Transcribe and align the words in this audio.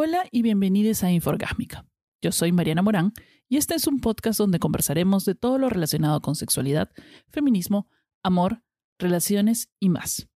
Hola 0.00 0.28
y 0.30 0.42
bienvenidos 0.42 1.02
a 1.02 1.10
Inforgásmica. 1.10 1.84
Yo 2.22 2.30
soy 2.30 2.52
Mariana 2.52 2.82
Morán 2.82 3.12
y 3.48 3.56
este 3.56 3.74
es 3.74 3.88
un 3.88 3.98
podcast 3.98 4.38
donde 4.38 4.60
conversaremos 4.60 5.24
de 5.24 5.34
todo 5.34 5.58
lo 5.58 5.68
relacionado 5.68 6.20
con 6.20 6.36
sexualidad, 6.36 6.88
feminismo, 7.26 7.88
amor, 8.22 8.62
relaciones 9.00 9.72
y 9.80 9.88
más. 9.88 10.28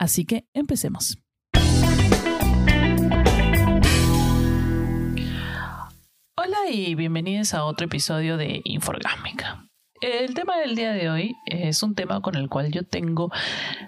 Así 0.00 0.24
que 0.24 0.48
empecemos. 0.52 1.16
Hola 6.36 6.68
y 6.68 6.96
bienvenidos 6.96 7.54
a 7.54 7.66
otro 7.66 7.86
episodio 7.86 8.36
de 8.36 8.62
Inforgásmica. 8.64 9.67
El 10.00 10.34
tema 10.34 10.56
del 10.58 10.76
día 10.76 10.92
de 10.92 11.10
hoy 11.10 11.36
es 11.46 11.82
un 11.82 11.94
tema 11.94 12.20
con 12.20 12.36
el 12.36 12.48
cual 12.48 12.70
yo 12.70 12.84
tengo 12.84 13.30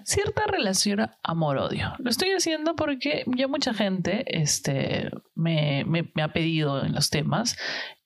cierta 0.05 0.43
relación 0.47 1.09
amor-odio. 1.23 1.93
Lo 1.99 2.11
estoy 2.11 2.31
haciendo 2.31 2.75
porque 2.75 3.25
ya 3.27 3.47
mucha 3.47 3.75
gente 3.75 4.25
este, 4.27 5.11
me, 5.35 5.85
me, 5.85 6.23
ha 6.23 6.33
pedido 6.33 6.85
en 6.85 6.95
los 6.95 7.11
temas 7.11 7.57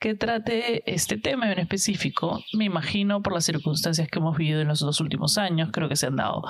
que 0.05 0.15
trate 0.15 0.83
este 0.85 1.17
tema 1.17 1.51
en 1.51 1.59
específico. 1.59 2.45
Me 2.53 2.67
imagino 2.67 3.23
por 3.23 3.33
las 3.33 3.47
circunstancias 3.47 4.07
que 4.07 4.19
hemos 4.19 4.37
vivido 4.37 4.61
en 4.61 4.69
los 4.69 4.81
dos 4.81 5.01
últimos 5.01 5.39
años, 5.39 5.71
creo 5.73 5.89
que 5.89 5.97
se 5.97 6.09
han 6.09 6.17
dado 6.17 6.43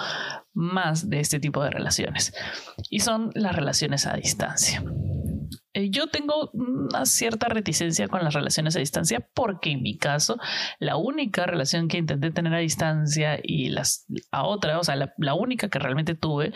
más 0.54 1.08
de 1.08 1.20
este 1.20 1.38
tipo 1.38 1.62
de 1.62 1.70
relaciones. 1.70 2.34
Y 2.90 2.98
son 2.98 3.30
las 3.36 3.54
relaciones 3.54 4.08
a 4.08 4.16
distancia. 4.16 4.82
Eh, 5.74 5.90
yo 5.90 6.06
tengo 6.06 6.50
una 6.52 7.04
cierta 7.04 7.48
reticencia 7.48 8.06
con 8.06 8.22
las 8.22 8.32
relaciones 8.32 8.76
a 8.76 8.78
distancia 8.78 9.28
porque 9.34 9.72
en 9.72 9.82
mi 9.82 9.98
caso 9.98 10.38
la 10.78 10.96
única 10.96 11.46
relación 11.46 11.88
que 11.88 11.98
intenté 11.98 12.30
tener 12.30 12.54
a 12.54 12.58
distancia 12.58 13.40
y 13.42 13.70
las, 13.70 14.06
a 14.30 14.44
otra, 14.44 14.78
o 14.78 14.84
sea, 14.84 14.94
la, 14.94 15.34
única 15.34 15.68
que 15.68 15.80
realmente 15.80 16.14
tuve 16.14 16.52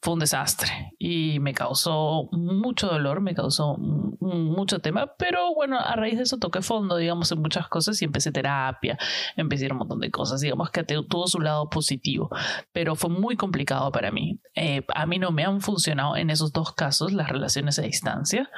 fue 0.00 0.14
un 0.14 0.20
desastre 0.20 0.94
y 0.98 1.38
me 1.40 1.52
causó 1.52 2.30
mucho 2.32 2.86
dolor, 2.86 3.20
me 3.20 3.34
causó 3.34 3.76
mucho 3.76 4.78
tema, 4.78 5.12
pero 5.18 5.54
bueno, 5.54 5.78
a 5.78 5.94
raíz 5.94 6.16
de 6.16 6.22
eso 6.22 6.38
toqué 6.42 6.60
fondo, 6.60 6.96
digamos, 6.96 7.30
en 7.32 7.40
muchas 7.40 7.68
cosas 7.68 8.02
y 8.02 8.04
empecé 8.04 8.32
terapia, 8.32 8.98
empecé 9.36 9.70
un 9.70 9.78
montón 9.78 10.00
de 10.00 10.10
cosas, 10.10 10.40
digamos 10.40 10.70
que 10.70 10.82
tuvo 10.82 11.26
su 11.26 11.40
lado 11.40 11.70
positivo, 11.70 12.28
pero 12.72 12.96
fue 12.96 13.08
muy 13.08 13.36
complicado 13.36 13.90
para 13.92 14.10
mí. 14.10 14.40
Eh, 14.54 14.84
a 14.94 15.06
mí 15.06 15.18
no 15.18 15.30
me 15.30 15.44
han 15.44 15.60
funcionado 15.60 16.16
en 16.16 16.30
esos 16.30 16.52
dos 16.52 16.74
casos 16.74 17.12
las 17.12 17.28
relaciones 17.28 17.78
a 17.78 17.82
distancia. 17.82 18.50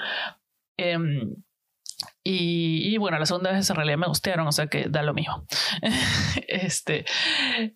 Em, 0.76 1.36
y, 2.26 2.96
bueno, 2.96 3.18
la 3.18 3.26
segunda 3.26 3.52
vez 3.52 3.68
en 3.68 3.76
realidad 3.76 3.98
me 3.98 4.06
gustaron, 4.06 4.46
o 4.46 4.52
sea 4.52 4.66
que 4.66 4.86
da 4.88 5.02
lo 5.02 5.12
mismo. 5.12 5.44
este, 6.48 7.04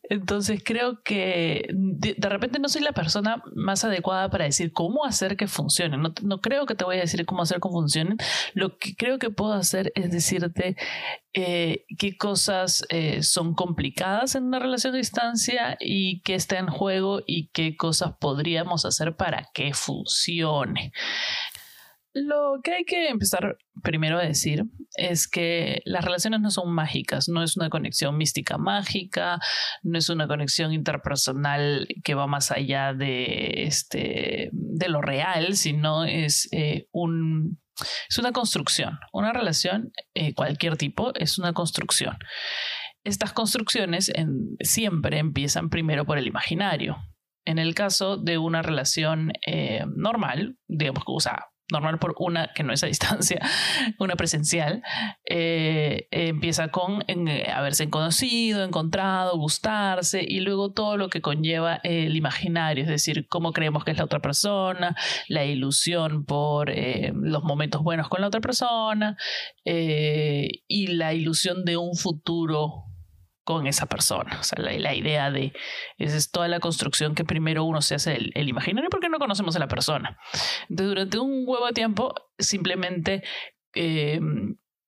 entonces 0.05 0.63
creo 0.65 1.03
que 1.03 1.69
de, 1.71 2.29
repente 2.31 2.59
no 2.59 2.71
soy 2.71 2.81
la 2.81 2.93
persona 2.93 3.43
más 3.55 3.85
adecuada 3.85 4.31
para 4.31 4.47
decir 4.47 4.73
cómo 4.73 5.05
hacer 5.05 5.37
que 5.37 5.49
funcione. 5.49 5.99
No, 5.99 6.15
no, 6.23 6.41
creo 6.41 6.65
que 6.65 6.75
te 6.75 6.85
voy 6.85 6.97
a 6.97 7.01
decir 7.01 7.27
cómo 7.27 7.43
hacer 7.43 7.61
que 7.61 7.69
funcione. 7.69 8.17
Lo 8.55 8.79
que 8.79 8.97
creo 8.97 9.19
que 9.19 9.29
puedo 9.29 9.53
hacer 9.53 9.93
es 9.95 10.11
decirte 10.11 10.77
eh, 11.35 11.85
qué 11.99 12.17
cosas 12.17 12.87
eh, 12.89 13.23
son 13.23 13.55
complicadas 13.55 14.35
en 14.35 14.45
una 14.45 14.59
relación 14.59 14.95
a 14.95 14.97
distancia 14.97 15.77
y 15.79 16.23
qué 16.23 16.35
está 16.35 16.59
en 16.59 16.69
juego 16.69 17.21
y 17.27 17.49
qué 17.49 17.77
cosas 17.77 18.15
podríamos 18.19 18.87
hacer 18.87 19.15
para 19.15 19.51
que 19.53 19.75
funcione. 19.75 20.93
Lo 22.15 22.61
que 22.63 22.73
hay 22.73 22.85
que 22.85 23.09
empezar 23.09 23.57
primero 23.83 24.19
a 24.19 24.23
decir 24.23 24.65
es 24.95 25.29
que 25.29 25.83
las 25.85 26.05
relaciones 26.05 26.41
no 26.41 26.51
son 26.51 26.73
mágicas, 26.73 27.29
no 27.29 27.43
es 27.43 27.57
una 27.57 27.69
conexión 27.69 28.17
mística 28.17 28.57
mágica, 28.57 29.39
no 29.83 29.99
es 29.99 30.09
una 30.09 30.27
conexión 30.27 30.73
interpersonal 30.73 31.87
que 32.03 32.15
va 32.15 32.27
más 32.27 32.51
allá 32.51 32.95
de, 32.95 33.65
este, 33.65 34.51
de 34.53 34.89
lo 34.89 35.03
real, 35.03 35.55
sino 35.57 36.05
es, 36.05 36.49
eh, 36.53 36.87
un, 36.93 37.61
es 38.09 38.19
una 38.19 38.33
construcción. 38.33 38.99
Una 39.13 39.33
relación, 39.33 39.93
eh, 40.15 40.35
cualquier 40.35 40.77
tipo, 40.77 41.13
es 41.15 41.39
una 41.39 41.53
construcción. 41.53 42.17
Estas 43.05 43.33
construcciones 43.33 44.13
siempre 44.61 45.19
empiezan 45.19 45.71
primero 45.71 46.05
por 46.05 46.19
el 46.19 46.27
imaginario. 46.27 46.97
En 47.47 47.59
el 47.59 47.75
caso 47.75 48.19
de 48.19 48.37
una 48.37 48.61
relación 48.61 49.33
eh, 49.47 49.85
normal, 49.97 50.59
digamos 50.67 51.05
que 51.05 51.13
usa 51.13 51.47
normal 51.71 51.99
por 51.99 52.15
una 52.19 52.51
que 52.55 52.63
no 52.63 52.73
es 52.73 52.83
a 52.83 52.87
distancia, 52.87 53.41
una 53.99 54.17
presencial, 54.17 54.83
eh, 55.29 56.09
empieza 56.11 56.69
con 56.69 57.05
eh, 57.09 57.51
haberse 57.53 57.91
conocido, 57.91 58.65
encontrado, 58.65 59.37
gustarse 59.37 60.25
y 60.27 60.41
luego 60.41 60.73
todo 60.73 60.97
lo 60.97 61.09
que 61.09 61.21
conlleva 61.21 61.81
el 61.83 62.17
imaginario, 62.17 62.85
es 62.85 62.91
decir, 62.91 63.27
cómo 63.29 63.53
creemos 63.53 63.85
que 63.85 63.91
es 63.91 63.99
la 63.99 64.05
otra 64.05 64.21
persona, 64.21 64.97
la 65.29 65.45
ilusión 65.45 66.25
por 66.25 66.71
eh, 66.71 67.13
los 67.15 67.43
momentos 67.45 67.83
buenos 67.83 68.09
con 68.09 68.21
la 68.21 68.29
otra 68.29 68.41
persona 68.41 69.17
y 69.65 70.87
la 70.89 71.13
ilusión 71.13 71.65
de 71.65 71.77
un 71.77 71.95
futuro 71.95 72.89
con 73.49 73.67
esa 73.67 73.87
persona. 73.87 74.37
O 74.41 74.43
sea, 74.43 74.63
la, 74.63 74.95
idea 74.95 75.31
de, 75.31 75.55
esa 75.97 76.19
es 76.19 76.31
toda 76.31 76.49
la 76.49 76.61
construcción 76.61 77.15
que 77.15 77.25
primero 77.25 77.65
uno 77.65 77.81
se 77.81 77.95
hace 77.95 78.17
el, 78.35 78.47
imaginario 78.47 78.91
porque 78.91 79.09
no 79.09 79.19
conocemos 79.19 79.57
a 79.57 79.59
la 79.59 79.69
persona. 79.69 80.19
Entonces, 80.69 80.89
durante 80.91 81.19
un 81.19 81.45
huevo 81.47 81.65
de 81.65 81.73
tiempo, 81.73 82.15
simplemente 82.39 83.23
eh, 83.75 84.21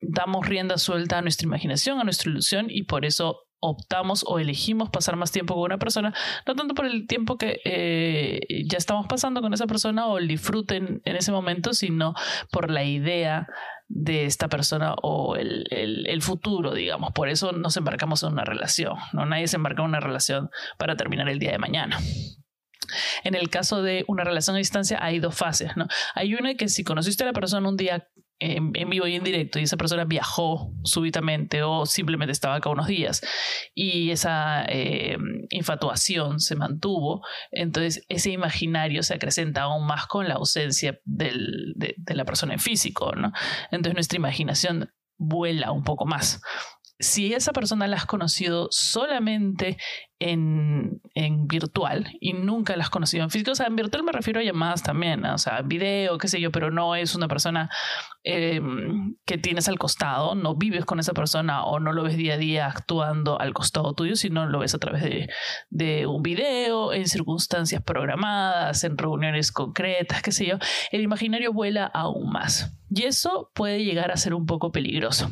damos 0.02 0.46
rienda 0.46 0.76
suelta 0.76 1.16
a 1.16 1.22
nuestra 1.22 1.46
imaginación, 1.46 2.00
a 2.00 2.04
nuestra 2.04 2.30
ilusión 2.30 2.66
y 2.68 2.82
por 2.82 3.06
eso 3.06 3.46
optamos 3.60 4.26
o 4.26 4.38
elegimos 4.38 4.90
pasar 4.90 5.16
más 5.16 5.32
tiempo 5.32 5.54
con 5.54 5.62
una 5.62 5.78
persona, 5.78 6.12
no 6.46 6.54
tanto 6.54 6.74
por 6.74 6.84
el 6.84 7.06
tiempo 7.06 7.38
que 7.38 7.60
eh, 7.64 8.40
ya 8.68 8.76
estamos 8.76 9.06
pasando 9.06 9.40
con 9.40 9.54
esa 9.54 9.66
persona 9.66 10.06
o 10.06 10.18
el 10.18 10.28
disfruten 10.28 11.00
en 11.06 11.16
ese 11.16 11.32
momento, 11.32 11.72
sino 11.72 12.12
por 12.52 12.70
la 12.70 12.84
idea 12.84 13.46
de 13.92 14.24
esta 14.24 14.48
persona 14.48 14.94
o 15.02 15.34
el, 15.34 15.66
el, 15.70 16.22
futuro, 16.22 16.72
digamos. 16.74 17.12
Por 17.12 17.28
eso 17.28 17.50
nos 17.50 17.76
embarcamos 17.76 18.22
en 18.22 18.32
una 18.32 18.44
relación, 18.44 18.94
¿no? 19.12 19.26
Nadie 19.26 19.48
se 19.48 19.56
embarca 19.56 19.82
en 19.82 19.88
una 19.88 20.00
relación 20.00 20.48
para 20.78 20.96
terminar 20.96 21.28
el 21.28 21.40
día 21.40 21.50
de 21.50 21.58
mañana. 21.58 21.98
En 23.24 23.34
el 23.34 23.50
caso 23.50 23.82
de 23.82 24.04
una 24.08 24.24
relación 24.24 24.56
a 24.56 24.58
distancia 24.58 24.98
hay 25.00 25.18
dos 25.18 25.34
fases, 25.36 25.76
¿no? 25.76 25.86
Hay 26.14 26.34
una 26.34 26.54
que 26.54 26.68
si 26.68 26.84
conociste 26.84 27.22
a 27.22 27.26
la 27.26 27.32
persona 27.32 27.68
un 27.68 27.76
día 27.76 28.08
en, 28.40 28.72
vivo 28.72 29.06
y 29.06 29.14
en 29.16 29.22
directo 29.22 29.58
y 29.58 29.64
esa 29.64 29.76
persona 29.76 30.04
viajó 30.04 30.72
súbitamente 30.82 31.62
o 31.62 31.84
simplemente 31.86 32.32
estaba 32.32 32.56
acá 32.56 32.70
unos 32.70 32.86
días 32.86 33.20
y 33.74 34.10
esa 34.10 34.64
eh, 34.66 35.18
infatuación 35.50 36.40
se 36.40 36.56
mantuvo, 36.56 37.22
entonces 37.50 38.04
ese 38.08 38.30
imaginario 38.30 39.02
se 39.02 39.14
acrecenta 39.14 39.62
aún 39.62 39.86
más 39.86 40.06
con 40.06 40.26
la 40.26 40.34
ausencia 40.34 40.98
de, 41.04 41.32
de, 41.76 42.14
la 42.14 42.24
persona 42.24 42.54
en 42.54 42.60
físico, 42.60 43.12
¿no? 43.14 43.32
Entonces 43.70 43.94
nuestra 43.94 44.16
imaginación 44.16 44.90
vuela 45.18 45.70
un 45.70 45.84
poco 45.84 46.06
más 46.06 46.40
si 47.00 47.32
esa 47.32 47.52
persona 47.52 47.88
la 47.88 47.96
has 47.96 48.06
conocido 48.06 48.68
solamente 48.70 49.78
en, 50.18 51.00
en, 51.14 51.46
virtual 51.48 52.12
y 52.20 52.34
nunca 52.34 52.76
la 52.76 52.84
has 52.84 52.90
conocido 52.90 53.24
en 53.24 53.30
físico, 53.30 53.52
o 53.52 53.54
sea, 53.54 53.66
en 53.68 53.76
virtual 53.76 54.04
me 54.04 54.12
refiero 54.12 54.38
a 54.38 54.42
llamadas 54.42 54.82
también, 54.82 55.24
o 55.24 55.38
sea, 55.38 55.62
video, 55.62 56.18
qué 56.18 56.28
sé 56.28 56.40
yo, 56.42 56.52
pero 56.52 56.70
no 56.70 56.94
es 56.94 57.14
una 57.14 57.26
persona 57.26 57.70
em, 58.22 59.16
que 59.24 59.38
tienes 59.38 59.66
al 59.66 59.78
costado, 59.78 60.34
no 60.34 60.56
vives 60.56 60.84
con 60.84 61.00
esa 61.00 61.14
persona 61.14 61.64
o 61.64 61.80
no 61.80 61.92
lo 61.92 62.02
ves 62.02 62.18
día 62.18 62.34
a 62.34 62.36
día 62.36 62.66
actuando 62.66 63.40
al 63.40 63.54
costado 63.54 63.94
tuyo, 63.94 64.14
sino 64.14 64.46
lo 64.46 64.58
ves 64.58 64.74
a 64.74 64.78
través 64.78 65.02
de, 65.02 65.30
de 65.70 66.06
un 66.06 66.22
video, 66.22 66.92
en 66.92 67.08
circunstancias 67.08 67.82
programadas, 67.82 68.84
en 68.84 68.98
reuniones 68.98 69.52
concretas, 69.52 70.20
qué 70.20 70.32
sé 70.32 70.46
yo, 70.46 70.58
el 70.92 71.00
imaginario 71.00 71.54
vuela 71.54 71.86
aún 71.86 72.30
más. 72.30 72.76
Y 72.90 73.04
eso 73.04 73.50
puede 73.54 73.84
llegar 73.84 74.10
a 74.10 74.18
ser 74.18 74.34
un 74.34 74.44
poco 74.44 74.70
peligroso. 74.70 75.30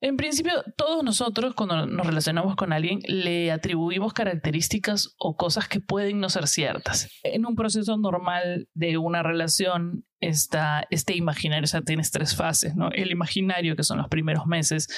En 0.00 0.16
principio, 0.16 0.52
todos 0.76 1.02
nosotros 1.02 1.54
cuando 1.54 1.86
nos 1.86 2.06
relacionamos 2.06 2.54
con 2.54 2.72
alguien 2.72 3.00
le 3.08 3.50
atribuimos 3.50 4.12
características 4.12 5.14
o 5.18 5.36
cosas 5.36 5.68
que 5.68 5.80
pueden 5.80 6.20
no 6.20 6.28
ser 6.28 6.46
ciertas. 6.46 7.10
En 7.24 7.46
un 7.46 7.56
proceso 7.56 7.96
normal 7.96 8.68
de 8.74 8.96
una 8.96 9.24
relación, 9.24 10.04
esta, 10.20 10.84
este 10.90 11.16
imaginario, 11.16 11.64
o 11.64 11.68
sea, 11.68 11.82
tienes 11.82 12.10
tres 12.10 12.34
fases, 12.34 12.74
¿no? 12.74 12.90
El 12.90 13.10
imaginario, 13.10 13.76
que 13.76 13.82
son 13.82 13.98
los 13.98 14.08
primeros 14.08 14.46
meses, 14.46 14.88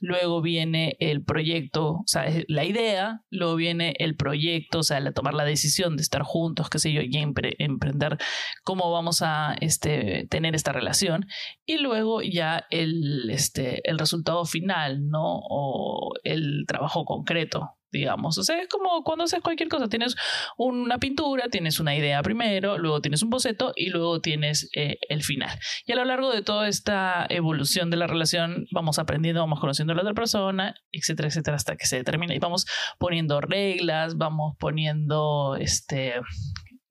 luego 0.00 0.42
viene 0.42 0.96
el 1.00 1.24
proyecto, 1.24 1.92
o 1.92 2.04
sea, 2.06 2.26
la 2.48 2.64
idea, 2.64 3.22
luego 3.30 3.56
viene 3.56 3.94
el 3.98 4.16
proyecto, 4.16 4.80
o 4.80 4.82
sea, 4.82 4.98
el 4.98 5.12
tomar 5.14 5.34
la 5.34 5.44
decisión 5.44 5.96
de 5.96 6.02
estar 6.02 6.22
juntos, 6.22 6.68
qué 6.68 6.78
sé 6.78 6.92
yo, 6.92 7.00
y 7.02 7.16
emprender 7.16 8.18
cómo 8.64 8.90
vamos 8.90 9.22
a 9.22 9.56
este, 9.60 10.26
tener 10.30 10.54
esta 10.54 10.72
relación, 10.72 11.26
y 11.64 11.78
luego 11.78 12.22
ya 12.22 12.66
el, 12.70 13.30
este, 13.30 13.88
el 13.88 13.98
resultado 13.98 14.44
final, 14.44 15.08
¿no? 15.08 15.40
O 15.48 16.12
el 16.24 16.64
trabajo 16.66 17.04
concreto, 17.04 17.76
digamos. 17.96 18.38
O 18.38 18.42
sea, 18.42 18.60
es 18.60 18.68
como 18.68 19.02
cuando 19.02 19.24
haces 19.24 19.40
cualquier 19.40 19.68
cosa, 19.68 19.88
tienes 19.88 20.14
una 20.56 20.98
pintura, 20.98 21.48
tienes 21.50 21.80
una 21.80 21.94
idea 21.96 22.22
primero, 22.22 22.78
luego 22.78 23.00
tienes 23.00 23.22
un 23.22 23.30
boceto 23.30 23.72
y 23.74 23.88
luego 23.88 24.20
tienes 24.20 24.68
eh, 24.74 24.98
el 25.08 25.22
final. 25.22 25.58
Y 25.86 25.92
a 25.92 25.96
lo 25.96 26.04
largo 26.04 26.32
de 26.32 26.42
toda 26.42 26.68
esta 26.68 27.26
evolución 27.28 27.90
de 27.90 27.96
la 27.96 28.06
relación 28.06 28.66
vamos 28.70 28.98
aprendiendo, 28.98 29.40
vamos 29.40 29.60
conociendo 29.60 29.92
a 29.92 29.96
la 29.96 30.02
otra 30.02 30.14
persona, 30.14 30.74
etcétera, 30.92 31.28
etcétera, 31.28 31.56
hasta 31.56 31.76
que 31.76 31.86
se 31.86 31.96
determina 31.96 32.34
y 32.34 32.38
vamos 32.38 32.66
poniendo 32.98 33.40
reglas, 33.40 34.16
vamos 34.16 34.56
poniendo 34.58 35.56
este 35.58 36.14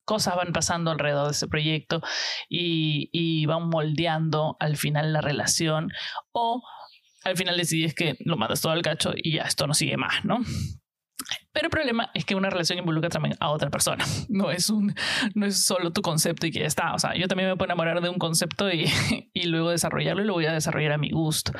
cosas 0.06 0.36
van 0.36 0.54
pasando 0.54 0.92
alrededor 0.92 1.26
de 1.26 1.32
ese 1.32 1.48
proyecto 1.48 2.00
y, 2.48 3.10
y 3.12 3.48
van 3.48 3.70
moldeando 3.70 4.56
al 4.60 4.78
final 4.78 5.14
la 5.14 5.22
relación 5.22 5.90
o 6.32 6.62
al 7.26 7.36
final 7.36 7.58
decides 7.58 7.96
que 7.96 8.16
lo 8.20 8.38
mandas 8.38 8.62
todo 8.62 8.72
al 8.72 8.84
cacho 8.84 9.14
y 9.16 9.34
ya 9.34 9.44
esto 9.44 9.66
no 9.66 9.74
sigue 9.74 9.98
más, 9.98 10.24
¿no? 10.24 10.38
Pero 11.56 11.68
el 11.68 11.72
problema 11.72 12.12
es 12.14 12.26
que 12.26 12.36
una 12.36 12.50
relación 12.50 12.78
involucra 12.78 13.10
también 13.10 13.38
a 13.40 13.50
otra 13.50 13.70
persona. 13.70 14.06
No 14.28 14.52
es, 14.52 14.70
un, 14.70 14.94
no 15.34 15.46
es 15.46 15.64
solo 15.64 15.92
tu 15.94 16.02
concepto 16.02 16.46
y 16.46 16.52
que 16.52 16.60
ya 16.60 16.66
está. 16.66 16.94
O 16.94 17.00
sea, 17.00 17.16
yo 17.16 17.28
también 17.28 17.48
me 17.48 17.56
puedo 17.56 17.68
enamorar 17.68 18.02
de 18.02 18.10
un 18.10 18.18
concepto 18.18 18.70
y, 18.70 18.86
y 19.34 19.46
luego 19.46 19.70
desarrollarlo 19.70 20.24
y 20.24 20.26
lo 20.26 20.34
voy 20.34 20.46
a 20.46 20.52
desarrollar 20.52 20.92
a 20.92 20.98
mi 20.98 21.12
gusto. 21.12 21.54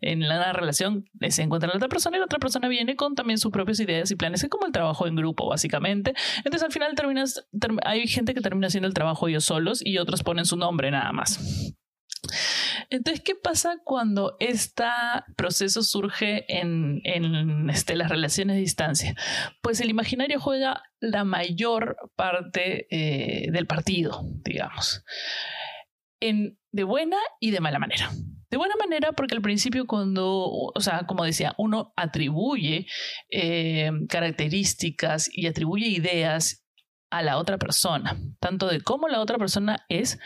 En 0.00 0.26
la 0.26 0.52
relación 0.54 1.04
se 1.28 1.42
encuentra 1.42 1.68
la 1.68 1.76
otra 1.76 1.88
persona 1.88 2.16
y 2.16 2.20
la 2.20 2.24
otra 2.24 2.38
persona 2.38 2.68
viene 2.68 2.96
con 2.96 3.14
también 3.14 3.38
sus 3.38 3.52
propias 3.52 3.80
ideas 3.80 4.10
y 4.10 4.16
planes. 4.16 4.42
Es 4.42 4.48
como 4.48 4.64
el 4.64 4.72
trabajo 4.72 5.06
en 5.06 5.14
grupo, 5.14 5.46
básicamente. 5.50 6.14
Entonces 6.38 6.62
al 6.62 6.72
final 6.72 6.94
terminas, 6.94 7.46
hay 7.84 8.08
gente 8.08 8.32
que 8.32 8.40
termina 8.40 8.68
haciendo 8.68 8.88
el 8.88 8.94
trabajo 8.94 9.28
ellos 9.28 9.44
solos 9.44 9.84
y 9.84 9.98
otros 9.98 10.22
ponen 10.22 10.46
su 10.46 10.56
nombre 10.56 10.90
nada 10.90 11.12
más. 11.12 11.38
Entonces, 12.92 13.24
¿qué 13.24 13.34
pasa 13.34 13.78
cuando 13.82 14.36
este 14.38 14.84
proceso 15.34 15.82
surge 15.82 16.44
en, 16.46 17.00
este, 17.70 17.96
las 17.96 18.10
relaciones 18.10 18.56
de 18.56 18.60
distancia? 18.60 19.14
Pues 19.62 19.80
el 19.80 19.88
imaginario 19.88 20.38
juega 20.38 20.82
la 21.00 21.24
mayor 21.24 21.96
parte 22.16 22.86
eh, 22.90 23.50
del 23.50 23.66
partido, 23.66 24.20
digamos, 24.44 25.02
en, 26.20 26.58
de 26.70 26.84
buena 26.84 27.16
y 27.40 27.50
de 27.50 27.60
mala 27.60 27.78
manera. 27.78 28.10
De 28.50 28.58
buena 28.58 28.74
manera 28.78 29.12
porque 29.12 29.36
al 29.36 29.40
principio 29.40 29.86
cuando, 29.86 30.44
o 30.44 30.80
sea, 30.80 31.06
como 31.06 31.24
decía, 31.24 31.54
uno 31.56 31.94
atribuye 31.96 32.86
eh, 33.30 33.90
características 34.10 35.30
y 35.32 35.46
atribuye 35.46 35.86
ideas 35.86 36.61
a 37.12 37.22
la 37.22 37.36
otra 37.36 37.58
persona, 37.58 38.16
tanto 38.40 38.66
de 38.66 38.80
cómo 38.80 39.06
la 39.06 39.20
otra 39.20 39.36
persona 39.36 39.84
es 39.90 40.18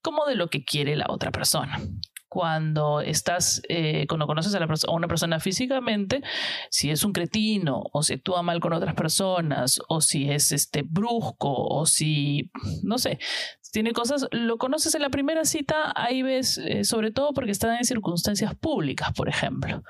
como 0.00 0.24
de 0.24 0.36
lo 0.36 0.48
que 0.48 0.64
quiere 0.64 0.94
la 0.94 1.06
otra 1.08 1.32
persona. 1.32 1.80
Cuando 2.28 3.00
estás, 3.00 3.60
eh, 3.68 4.06
cuando 4.06 4.26
conoces 4.26 4.54
a, 4.54 4.60
la 4.60 4.68
una 4.92 5.08
persona 5.08 5.40
físicamente, 5.40 6.22
si 6.70 6.90
es 6.90 7.02
un 7.02 7.12
cretino 7.12 7.82
o 7.92 8.02
si 8.02 8.14
actúa 8.14 8.42
mal 8.42 8.60
con 8.60 8.72
otras 8.72 8.94
personas 8.94 9.80
o 9.88 10.00
si 10.00 10.30
es 10.30 10.52
este 10.52 10.82
brusco 10.82 11.52
o 11.52 11.86
si, 11.86 12.52
no 12.84 12.98
sé, 12.98 13.18
tiene 13.70 13.92
cosas, 13.92 14.26
lo 14.30 14.58
conoces 14.58 14.94
en 14.94 15.02
la 15.02 15.10
primera 15.10 15.44
cita, 15.44 15.92
ahí 15.94 16.22
ves, 16.22 16.58
eh, 16.58 16.84
sobre 16.84 17.10
todo 17.10 17.32
porque 17.32 17.50
están 17.50 17.76
en 17.76 17.84
circunstancias 17.84 18.54
públicas, 18.54 19.12
por 19.14 19.28
ejemplo. 19.28 19.82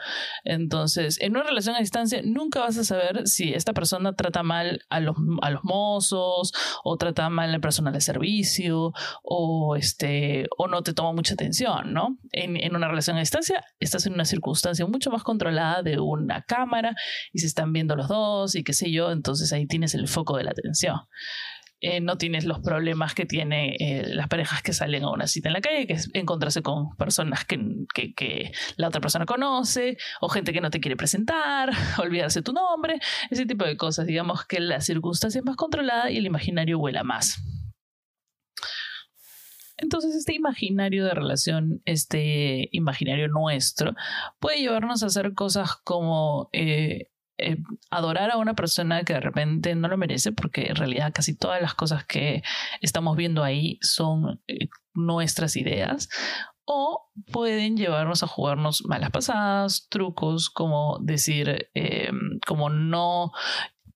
Entonces, 0.45 1.21
en 1.21 1.37
una 1.37 1.45
relación 1.45 1.77
a 1.77 1.81
distancia, 1.81 2.21
nunca 2.25 2.61
vas 2.61 2.79
a 2.79 2.85
saber 2.85 3.27
si 3.27 3.53
esta 3.53 3.73
persona 3.73 4.15
trata 4.15 4.43
mal 4.43 4.81
a 4.89 5.01
los, 5.01 5.17
a 5.43 5.51
los 5.51 5.65
mozos 5.65 6.53
o 6.85 6.97
trata 6.97 7.29
mal 7.31 7.55
al 7.55 7.61
personal 7.61 7.93
de 7.93 8.01
servicio 8.01 8.93
o, 9.23 9.77
este, 9.77 10.47
o 10.57 10.67
no 10.69 10.83
te 10.83 10.95
toma 10.95 11.13
mucha 11.13 11.35
atención, 11.35 11.93
¿no? 11.93 12.19
En, 12.33 12.57
en 12.57 12.75
una 12.75 12.89
relación 12.89 13.17
a 13.17 13.21
distancia, 13.21 13.65
estás 13.81 14.07
en 14.07 14.15
una 14.15 14.25
circunstancia 14.25 14.87
mucho 14.87 15.11
más 15.11 15.23
controlada 15.23 15.83
de 15.83 15.99
una 16.01 16.43
cámara 16.43 16.95
y 17.33 17.41
se 17.41 17.47
están 17.47 17.73
viendo 17.73 17.97
los 17.97 18.09
dos 18.09 18.55
y 18.55 18.65
qué 18.65 18.73
sé 18.73 18.91
yo, 18.91 19.13
entonces 19.13 19.53
ahí 19.53 19.67
tienes 19.67 19.95
el 19.95 20.09
foco 20.09 20.37
de 20.37 20.45
la 20.45 20.51
atención. 20.51 20.97
Eh, 21.81 22.01
no 22.01 22.19
tienes 22.19 22.45
los 22.45 22.59
problemas 22.59 23.15
que 23.15 23.25
tienen 23.25 23.75
eh, 23.79 24.03
las 24.09 24.27
parejas 24.27 24.63
que 24.63 24.73
salen 24.73 25.05
a 25.05 25.11
una 25.11 25.29
cita 25.29 25.49
en 25.49 25.53
la 25.53 25.61
calle, 25.61 25.87
que 25.87 25.93
es 25.93 26.11
encontrarse 26.13 26.61
con 26.61 26.97
personas 26.97 27.45
que, 27.45 28.51
la 28.77 28.89
otra 28.89 29.01
persona 29.01 29.27
conoce, 29.27 29.97
o 30.21 30.29
gente 30.29 30.53
que 30.53 30.61
no 30.61 30.71
te 30.71 30.81
quiere 30.81 30.97
presentar, 30.97 31.71
olvidarse 31.99 32.43
tu 32.43 32.53
nombre, 32.53 32.99
ese 33.31 33.47
tipo 33.47 33.65
de 33.65 33.77
cosas. 33.77 34.07
Digamos 34.07 34.45
que 34.45 34.59
la 34.59 34.81
circunstancia 34.81 35.39
es 35.39 35.45
más 35.45 35.57
controlada 35.57 36.11
y 36.11 36.17
el 36.17 36.27
imaginario 36.27 36.79
vuela 36.79 37.05
más. 37.05 37.41
Entonces 39.77 40.17
este 40.17 40.35
imaginario 40.35 41.05
de 41.05 41.15
relación, 41.15 41.81
este 41.85 42.69
imaginario 42.73 43.29
nuestro, 43.29 43.95
puede 44.41 44.59
llevarnos 44.59 45.05
a 45.05 45.07
hacer 45.07 45.35
cosas 45.35 45.77
como 45.85 46.51
eh, 46.53 47.11
eh, 47.39 47.57
adorar 47.91 48.33
a 48.33 48.37
una 48.37 48.55
persona 48.55 49.05
que 49.05 49.15
de 49.15 49.21
repente 49.21 49.75
no 49.77 49.87
lo 49.89 49.97
merece, 49.97 50.33
porque 50.33 50.67
en 50.67 50.77
realidad 50.77 51.13
casi 51.15 51.37
todas 51.37 51.63
las 51.63 51.75
cosas 51.75 52.05
que 52.05 52.43
estamos 52.81 53.17
viendo 53.17 53.45
ahí 53.45 53.79
son 53.81 54.41
eh, 54.49 54.69
nuestras 54.93 55.57
ideas, 55.57 56.09
o 56.65 57.09
pueden 57.33 57.77
llevarnos 57.77 58.23
a 58.23 58.27
jugarnos 58.27 58.85
malas 58.87 59.11
pasadas, 59.11 59.87
trucos 59.89 60.51
como 60.51 60.99
decir, 61.01 61.71
eh, 61.75 62.11
como 62.47 62.71
no 62.71 63.33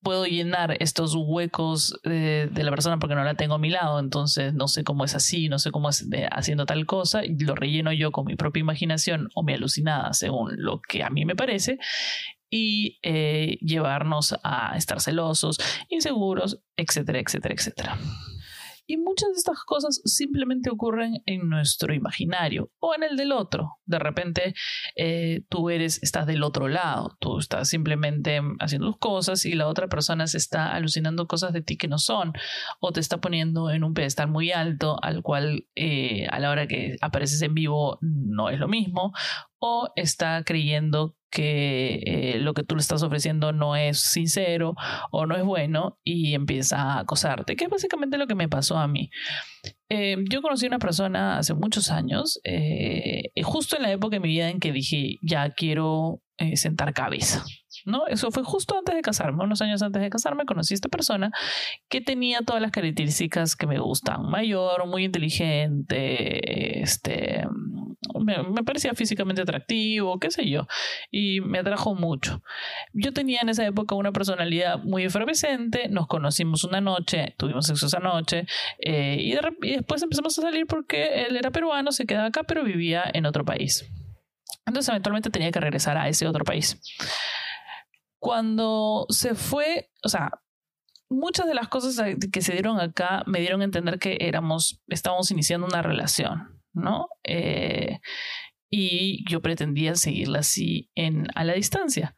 puedo 0.03 0.25
llenar 0.27 0.77
estos 0.81 1.15
huecos 1.17 2.01
de, 2.03 2.51
la 2.55 2.71
persona 2.71 2.99
porque 2.99 3.15
no 3.15 3.25
la 3.25 3.35
tengo 3.35 3.55
a 3.55 3.59
mi 3.59 3.71
lado, 3.71 3.99
entonces 3.99 4.55
no 4.55 4.69
sé 4.69 4.85
cómo 4.85 5.05
es 5.05 5.15
así, 5.15 5.49
no 5.49 5.59
sé 5.59 5.71
cómo 5.71 5.89
es 5.89 6.07
haciendo 6.31 6.67
tal 6.67 6.87
cosa, 6.87 7.23
lo 7.39 7.55
relleno 7.55 7.93
yo 7.93 8.11
con 8.13 8.27
mi 8.27 8.37
propia 8.37 8.61
imaginación 8.61 9.29
o 9.35 9.43
mi 9.43 9.55
alucinada 9.55 10.13
según 10.13 10.63
lo 10.63 10.81
que 10.81 11.03
a 11.03 11.11
mí 11.11 11.25
me 11.25 11.37
parece, 11.37 11.79
y 12.53 12.99
eh, 13.03 13.57
llevarnos 13.63 14.35
a 14.45 14.77
estar 14.77 15.01
celosos, 15.01 15.59
inseguros, 15.89 16.61
etcétera, 16.77 17.19
etcétera, 17.19 17.55
etcétera. 17.55 17.99
Y 18.87 18.99
muchas 18.99 19.31
de 19.31 19.37
estas 19.37 19.65
cosas 19.65 20.03
simplemente 20.05 20.69
ocurren 20.69 21.23
en 21.25 21.49
nuestro 21.49 21.95
imaginario 21.95 22.71
o 22.79 22.95
en 22.95 23.05
el 23.05 23.17
del 23.17 23.33
otro. 23.33 23.79
De 23.87 23.99
repente 23.99 24.55
eh, 24.97 25.45
tú 25.49 25.71
eres, 25.71 26.03
estás 26.03 26.27
del 26.27 26.43
otro 26.43 26.69
lado, 26.69 27.17
tú 27.19 27.39
estás 27.39 27.69
simplemente 27.69 28.43
haciendo 28.59 28.89
tus 28.89 28.99
cosas 28.99 29.47
y 29.47 29.55
la 29.55 29.69
otra 29.69 29.89
persona 29.89 30.27
se 30.27 30.37
está 30.37 30.75
alucinando 30.75 31.27
cosas 31.27 31.55
de 31.55 31.63
ti 31.63 31.79
que 31.79 31.89
no 31.89 31.97
son 31.97 32.33
o 32.81 32.93
te 32.93 33.01
está 33.01 33.19
poniendo 33.19 33.71
en 33.71 33.83
un 33.83 33.95
pedestal 33.95 34.29
muy 34.29 34.51
alto 34.51 34.99
al 35.03 35.23
cual 35.23 35.67
eh, 35.75 36.27
a 36.31 36.39
la 36.39 36.51
hora 36.51 36.67
que 36.67 36.97
apareces 37.01 37.41
en 37.41 37.55
vivo 37.55 37.99
no 38.03 38.51
es 38.51 38.59
lo 38.59 38.69
mismo 38.69 39.13
o 39.59 39.91
está 39.97 40.43
creyendo 40.45 41.17
que 41.33 42.03
eh, 42.05 42.39
lo 42.39 42.53
que 42.53 42.63
tú 42.63 42.77
le 42.77 42.83
estás 42.83 43.03
ofreciendo 43.03 43.53
no 43.53 43.75
es 43.75 43.99
sincero 43.99 44.75
o 45.11 45.25
no 45.25 45.35
es 45.35 45.43
bueno 45.43 45.99
y 46.05 46.35
empieza 46.35 46.83
a 46.83 47.01
acosarte, 47.01 47.57
que 47.57 47.65
es 47.65 47.71
básicamente 47.71 48.19
lo 48.19 48.27
que 48.27 48.35
me 48.35 48.51
pasó 48.51 48.77
a 48.77 48.87
mí. 48.87 49.11
Eh, 49.89 50.19
yo 50.31 50.43
conocí 50.43 50.67
a 50.67 50.69
una 50.69 50.79
persona 50.79 51.39
hace 51.39 51.55
muchos 51.55 51.91
años, 51.91 52.39
eh, 52.45 53.31
justo 53.43 53.77
en 53.77 53.83
la 53.83 53.93
época 53.93 54.17
de 54.17 54.21
mi 54.21 54.29
vida 54.29 54.51
en 54.51 54.61
que 54.61 54.73
dije, 54.73 55.17
ya 55.23 55.51
quiero 55.51 56.21
sentar 56.55 56.93
cabeza. 56.93 57.45
¿No? 57.85 58.07
Eso 58.07 58.31
fue 58.31 58.43
justo 58.43 58.77
antes 58.79 58.95
de 58.95 59.03
casarme, 59.03 59.45
unos 59.45 59.61
años 59.63 59.83
antes 59.83 60.03
de 60.03 60.11
casarme, 60.11 60.45
conocí 60.45 60.75
a 60.75 60.77
esta 60.77 60.89
persona 60.89 61.31
que 61.89 62.01
tenía 62.01 62.41
todas 62.41 62.63
las 62.63 62.71
características 62.71 63.57
que 63.57 63.67
me 63.67 63.79
gustan, 63.79 64.23
mayor, 64.29 64.87
muy 64.87 65.05
inteligente, 65.05 66.83
este, 66.83 67.45
me, 68.21 68.63
parecía 68.65 68.95
físicamente 68.95 69.43
atractivo, 69.43 70.19
qué 70.19 70.31
sé 70.31 70.49
yo, 70.49 70.67
y 71.11 71.41
me 71.41 71.59
atrajo 71.59 71.95
mucho. 71.95 72.43
Yo 72.93 73.13
tenía 73.13 73.41
en 73.43 73.49
esa 73.49 73.67
época 73.67 73.95
una 73.95 74.13
personalidad 74.13 74.79
muy 74.83 75.05
efervescente, 75.05 75.89
nos 75.89 76.07
conocimos 76.07 76.65
una 76.65 76.81
noche, 76.81 77.35
tuvimos 77.37 77.67
sexo 77.67 77.87
esa 77.87 78.01
noche, 78.01 78.47
eh, 78.79 79.17
y, 79.21 79.33
y 79.67 79.77
después 79.77 80.03
empezamos 80.03 80.39
a 80.39 80.43
salir 80.43 80.67
porque 80.67 81.27
él 81.27 81.37
era 81.37 81.51
peruano, 81.51 81.93
se 81.93 82.07
quedaba 82.07 82.29
acá, 82.29 82.43
pero 82.45 82.65
vivía 82.65 83.05
en 83.13 83.27
otro 83.27 83.45
país. 83.45 83.89
Entonces 84.67 84.89
eventualmente 84.91 85.31
tenía 85.31 85.51
que 85.51 85.61
regresar 85.61 85.97
a 85.97 86.09
ese 86.09 86.27
otro 86.27 86.45
país. 86.45 86.81
Cuando 88.23 89.07
se 89.09 89.35
fue, 89.35 89.91
o 90.05 90.09
sea, 90.09 90.31
muchas 91.11 91.45
de 91.45 91.55
las 91.55 91.67
cosas 91.67 92.01
que 92.33 92.41
se 92.41 92.53
dieron 92.53 92.79
acá 92.79 93.25
me 93.27 93.41
dieron 93.41 93.63
a 93.63 93.65
entender 93.65 93.99
que 93.99 94.17
éramos, 94.21 94.81
estábamos 94.87 95.33
iniciando 95.33 95.67
una 95.67 95.83
relación, 95.83 96.63
¿no? 96.73 97.09
Eh, 97.25 97.99
y 98.71 99.29
yo 99.29 99.43
pretendía 99.43 99.97
seguirla 99.97 100.39
así 100.39 100.89
en, 100.95 101.27
a 101.35 101.43
la 101.43 101.55
distancia. 101.55 102.15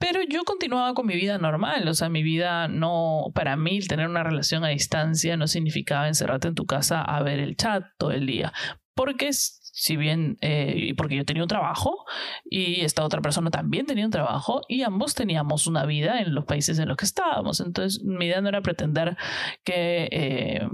Pero 0.00 0.22
yo 0.28 0.42
continuaba 0.42 0.92
con 0.94 1.06
mi 1.06 1.14
vida 1.14 1.38
normal, 1.38 1.86
o 1.86 1.94
sea, 1.94 2.08
mi 2.08 2.24
vida 2.24 2.66
no, 2.66 3.26
para 3.32 3.56
mí 3.56 3.78
tener 3.78 4.08
una 4.08 4.24
relación 4.24 4.64
a 4.64 4.70
distancia 4.70 5.36
no 5.36 5.46
significaba 5.46 6.08
encerrarte 6.08 6.48
en 6.48 6.56
tu 6.56 6.66
casa 6.66 7.00
a 7.00 7.22
ver 7.22 7.38
el 7.38 7.56
chat 7.56 7.84
todo 7.96 8.10
el 8.10 8.26
día, 8.26 8.52
porque 8.96 9.30
si 9.78 9.96
bien, 9.96 10.38
eh, 10.40 10.92
porque 10.96 11.14
yo 11.14 11.24
tenía 11.24 11.44
un 11.44 11.48
trabajo 11.48 12.04
y 12.44 12.80
esta 12.80 13.04
otra 13.04 13.20
persona 13.20 13.48
también 13.48 13.86
tenía 13.86 14.04
un 14.04 14.10
trabajo 14.10 14.62
y 14.66 14.82
ambos 14.82 15.14
teníamos 15.14 15.68
una 15.68 15.86
vida 15.86 16.20
en 16.20 16.34
los 16.34 16.46
países 16.46 16.80
en 16.80 16.88
los 16.88 16.96
que 16.96 17.04
estábamos. 17.04 17.60
Entonces, 17.60 18.02
mi 18.02 18.26
idea 18.26 18.40
no 18.40 18.48
era 18.48 18.60
pretender 18.60 19.16
que 19.62 20.08
eh, 20.10 20.68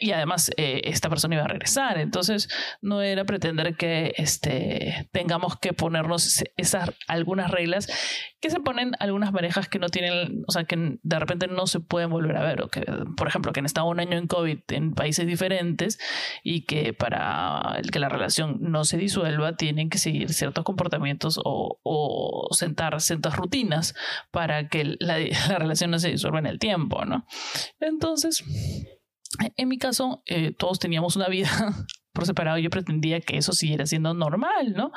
y 0.00 0.12
además 0.12 0.50
eh, 0.56 0.82
esta 0.84 1.08
persona 1.08 1.34
iba 1.34 1.44
a 1.44 1.48
regresar, 1.48 1.98
entonces 1.98 2.48
no 2.80 3.02
era 3.02 3.24
pretender 3.24 3.76
que 3.76 4.14
este, 4.16 5.08
tengamos 5.12 5.58
que 5.58 5.72
ponernos 5.72 6.44
esas 6.56 6.90
algunas 7.08 7.50
reglas 7.50 7.88
que 8.40 8.50
se 8.50 8.58
ponen 8.58 8.92
algunas 8.98 9.30
parejas 9.30 9.68
que 9.68 9.78
no 9.78 9.88
tienen, 9.88 10.44
o 10.48 10.52
sea, 10.52 10.64
que 10.64 10.98
de 11.00 11.18
repente 11.18 11.46
no 11.46 11.68
se 11.68 11.78
pueden 11.78 12.10
volver 12.10 12.36
a 12.36 12.42
ver, 12.42 12.62
o 12.62 12.68
que, 12.68 12.84
por 13.16 13.28
ejemplo, 13.28 13.52
que 13.52 13.60
han 13.60 13.66
estado 13.66 13.86
un 13.86 14.00
año 14.00 14.18
en 14.18 14.26
COVID 14.26 14.58
en 14.68 14.94
países 14.94 15.28
diferentes 15.28 16.00
y 16.42 16.62
que 16.62 16.92
para 16.92 17.80
que 17.92 18.00
la 18.00 18.08
relación 18.08 18.58
no 18.60 18.84
se 18.84 18.96
disuelva 18.96 19.56
tienen 19.56 19.90
que 19.90 19.98
seguir 19.98 20.32
ciertos 20.32 20.64
comportamientos 20.64 21.40
o, 21.42 21.78
o 21.84 22.48
sentar 22.52 23.00
ciertas 23.00 23.36
rutinas 23.36 23.94
para 24.32 24.68
que 24.68 24.96
la, 24.98 25.18
la 25.48 25.58
relación 25.58 25.92
no 25.92 26.00
se 26.00 26.10
disuelva 26.10 26.40
en 26.40 26.46
el 26.46 26.58
tiempo, 26.58 27.04
¿no? 27.04 27.26
Entonces 27.80 28.44
En 29.56 29.68
mi 29.68 29.78
caso, 29.78 30.22
eh, 30.26 30.52
todos 30.52 30.78
teníamos 30.78 31.16
una 31.16 31.28
vida 31.28 31.48
por 32.12 32.26
separado, 32.26 32.58
yo 32.58 32.70
pretendía 32.70 33.20
que 33.20 33.36
eso 33.36 33.52
siguiera 33.52 33.86
siendo 33.86 34.14
normal, 34.14 34.74
¿no? 34.74 34.92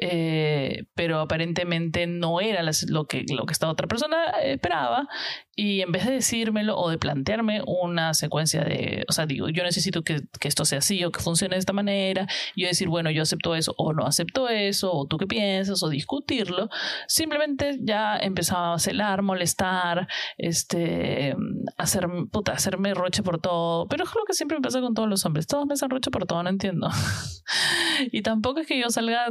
Eh, 0.00 0.84
pero 0.94 1.20
aparentemente 1.20 2.06
no 2.06 2.40
era 2.40 2.62
lo 2.88 3.04
que, 3.06 3.24
lo 3.28 3.46
que 3.46 3.52
esta 3.52 3.68
otra 3.68 3.86
persona 3.86 4.30
esperaba 4.42 5.08
y 5.54 5.82
en 5.82 5.92
vez 5.92 6.06
de 6.06 6.12
decírmelo 6.12 6.76
o 6.76 6.88
de 6.88 6.98
plantearme 6.98 7.62
una 7.66 8.14
secuencia 8.14 8.64
de, 8.64 9.04
o 9.08 9.12
sea, 9.12 9.26
digo, 9.26 9.48
yo 9.50 9.62
necesito 9.62 10.02
que, 10.02 10.22
que, 10.40 10.48
esto 10.48 10.64
sea 10.64 10.78
así 10.78 11.04
o 11.04 11.12
que 11.12 11.20
funcione 11.20 11.54
de 11.54 11.60
esta 11.60 11.74
manera, 11.74 12.26
yo 12.56 12.66
decir, 12.66 12.88
bueno, 12.88 13.10
yo 13.10 13.22
acepto 13.22 13.54
eso 13.54 13.74
o 13.76 13.92
no 13.92 14.06
acepto 14.06 14.48
eso, 14.48 14.90
o 14.92 15.06
tú 15.06 15.18
qué 15.18 15.26
piensas, 15.26 15.82
o 15.82 15.88
discutirlo, 15.90 16.70
simplemente 17.06 17.78
ya 17.82 18.16
empezaba 18.16 18.74
a 18.74 18.78
celar, 18.78 19.20
molestar, 19.22 20.08
este, 20.38 21.36
hacer, 21.76 22.08
puta, 22.32 22.52
hacerme 22.52 22.94
roche 22.94 23.22
por 23.22 23.38
todo, 23.38 23.86
pero 23.86 24.04
es 24.04 24.10
lo 24.14 24.24
que 24.26 24.32
siempre 24.32 24.56
me 24.56 24.62
pasa 24.62 24.80
con 24.80 24.94
todos 24.94 25.08
los 25.10 25.26
hombres, 25.26 25.46
todos 25.46 25.66
me 25.66 25.74
hacen 25.74 25.90
roche 25.90 26.10
por 26.10 26.24
todo, 26.24 26.39
no 26.42 26.50
entiendo. 26.50 26.88
y 28.12 28.22
tampoco 28.22 28.60
es 28.60 28.66
que 28.66 28.80
yo 28.80 28.90
salga 28.90 29.26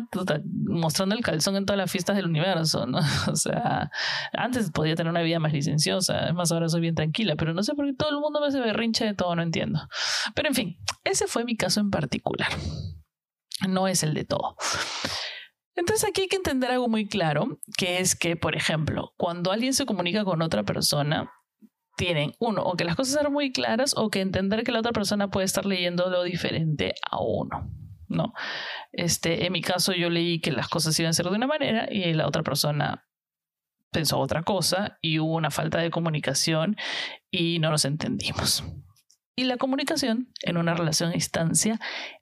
mostrando 0.65 1.15
el 1.15 1.21
calzón 1.21 1.55
en 1.55 1.65
todas 1.65 1.77
las 1.77 1.91
fiestas 1.91 2.15
del 2.15 2.25
universo, 2.25 2.85
¿no? 2.85 2.99
o 3.31 3.35
sea, 3.35 3.91
antes 4.33 4.71
podía 4.71 4.95
tener 4.95 5.11
una 5.11 5.21
vida 5.21 5.39
más 5.39 5.53
licenciosa 5.53 6.27
es 6.27 6.33
más, 6.33 6.51
ahora 6.51 6.69
soy 6.69 6.81
bien 6.81 6.95
tranquila, 6.95 7.35
pero 7.35 7.53
no 7.53 7.63
sé 7.63 7.73
por 7.73 7.85
qué 7.85 7.93
todo 7.93 8.09
el 8.09 8.19
mundo 8.19 8.39
me 8.39 8.47
hace 8.47 8.59
berrinche 8.59 9.05
de 9.05 9.13
todo, 9.13 9.35
no 9.35 9.41
entiendo. 9.41 9.79
Pero 10.35 10.49
en 10.49 10.55
fin, 10.55 10.77
ese 11.03 11.27
fue 11.27 11.43
mi 11.43 11.55
caso 11.55 11.79
en 11.79 11.89
particular. 11.89 12.49
No 13.67 13.87
es 13.87 14.03
el 14.03 14.13
de 14.13 14.25
todo. 14.25 14.55
Entonces 15.75 16.09
aquí 16.09 16.21
hay 16.21 16.27
que 16.27 16.35
entender 16.35 16.71
algo 16.71 16.89
muy 16.89 17.07
claro, 17.07 17.59
que 17.77 17.99
es 17.99 18.15
que, 18.15 18.35
por 18.35 18.55
ejemplo, 18.55 19.13
cuando 19.17 19.51
alguien 19.51 19.73
se 19.73 19.85
comunica 19.85 20.25
con 20.25 20.41
otra 20.41 20.63
persona, 20.63 21.31
tienen, 21.99 22.31
uno, 22.39 22.63
o 22.63 22.77
que 22.77 22.85
las 22.85 22.95
cosas 22.95 23.15
sean 23.15 23.33
muy 23.33 23.51
claras 23.51 23.93
o 23.97 24.09
que 24.09 24.21
entender 24.21 24.63
que 24.63 24.71
la 24.71 24.79
otra 24.79 24.93
persona 24.93 25.29
puede 25.29 25.45
estar 25.45 25.65
leyendo 25.65 26.09
lo 26.09 26.23
diferente 26.23 26.95
a 27.11 27.21
uno. 27.21 27.69
¿no? 28.07 28.33
Este, 28.93 29.45
en 29.45 29.51
mi 29.51 29.61
caso 29.61 29.91
yo 29.91 30.09
leí 30.09 30.39
que 30.39 30.53
las 30.53 30.69
cosas 30.69 30.97
iban 30.97 31.09
a 31.09 31.13
ser 31.13 31.25
de 31.25 31.35
una 31.35 31.45
manera 31.45 31.89
y 31.91 32.13
la 32.13 32.25
otra 32.25 32.41
persona 32.41 33.05
pensó 33.91 34.17
otra 34.17 34.43
cosa 34.43 34.97
y 35.01 35.19
hubo 35.19 35.35
una 35.35 35.51
falta 35.51 35.79
de 35.79 35.91
comunicación 35.91 36.77
y 37.29 37.59
no 37.59 37.69
nos 37.69 37.83
entendimos. 37.83 38.63
Y 39.35 39.43
la 39.43 39.57
comunicación 39.57 40.31
en 40.43 40.55
una 40.55 40.73
relación 40.73 41.09
a 41.09 41.13
distancia 41.13 41.81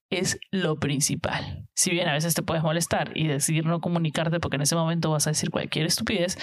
es 0.10 0.40
lo 0.50 0.80
principal. 0.80 1.68
Si 1.76 1.92
bien 1.92 2.08
a 2.08 2.14
veces 2.14 2.34
te 2.34 2.42
puedes 2.42 2.64
molestar 2.64 3.16
y 3.16 3.28
decidir 3.28 3.66
no 3.66 3.80
comunicarte 3.80 4.40
porque 4.40 4.56
en 4.56 4.64
ese 4.64 4.76
momento 4.76 5.12
vas 5.12 5.28
a 5.28 5.32
decir 5.32 5.52
cualquier 5.52 5.86
estupidez, 5.86 6.40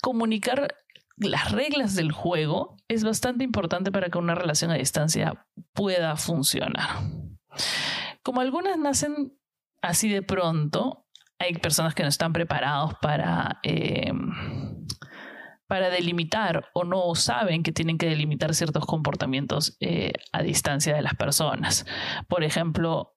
comunicar 0.00 0.74
las 1.16 1.52
reglas 1.52 1.94
del 1.94 2.12
juego 2.12 2.76
es 2.88 3.04
bastante 3.04 3.44
importante 3.44 3.92
para 3.92 4.08
que 4.08 4.18
una 4.18 4.34
relación 4.34 4.70
a 4.70 4.74
distancia 4.74 5.46
pueda 5.72 6.16
funcionar. 6.16 6.88
Como 8.22 8.40
algunas 8.40 8.78
nacen 8.78 9.36
así 9.82 10.08
de 10.08 10.22
pronto, 10.22 11.06
hay 11.38 11.54
personas 11.54 11.94
que 11.94 12.02
no 12.02 12.08
están 12.08 12.32
preparados 12.32 12.94
para, 13.00 13.60
eh, 13.62 14.12
para 15.66 15.90
delimitar 15.90 16.68
o 16.74 16.84
no 16.84 17.14
saben 17.14 17.62
que 17.62 17.72
tienen 17.72 17.98
que 17.98 18.08
delimitar 18.08 18.54
ciertos 18.54 18.86
comportamientos 18.86 19.76
eh, 19.80 20.12
a 20.32 20.42
distancia 20.42 20.94
de 20.94 21.02
las 21.02 21.14
personas. 21.14 21.86
Por 22.28 22.44
ejemplo, 22.44 23.14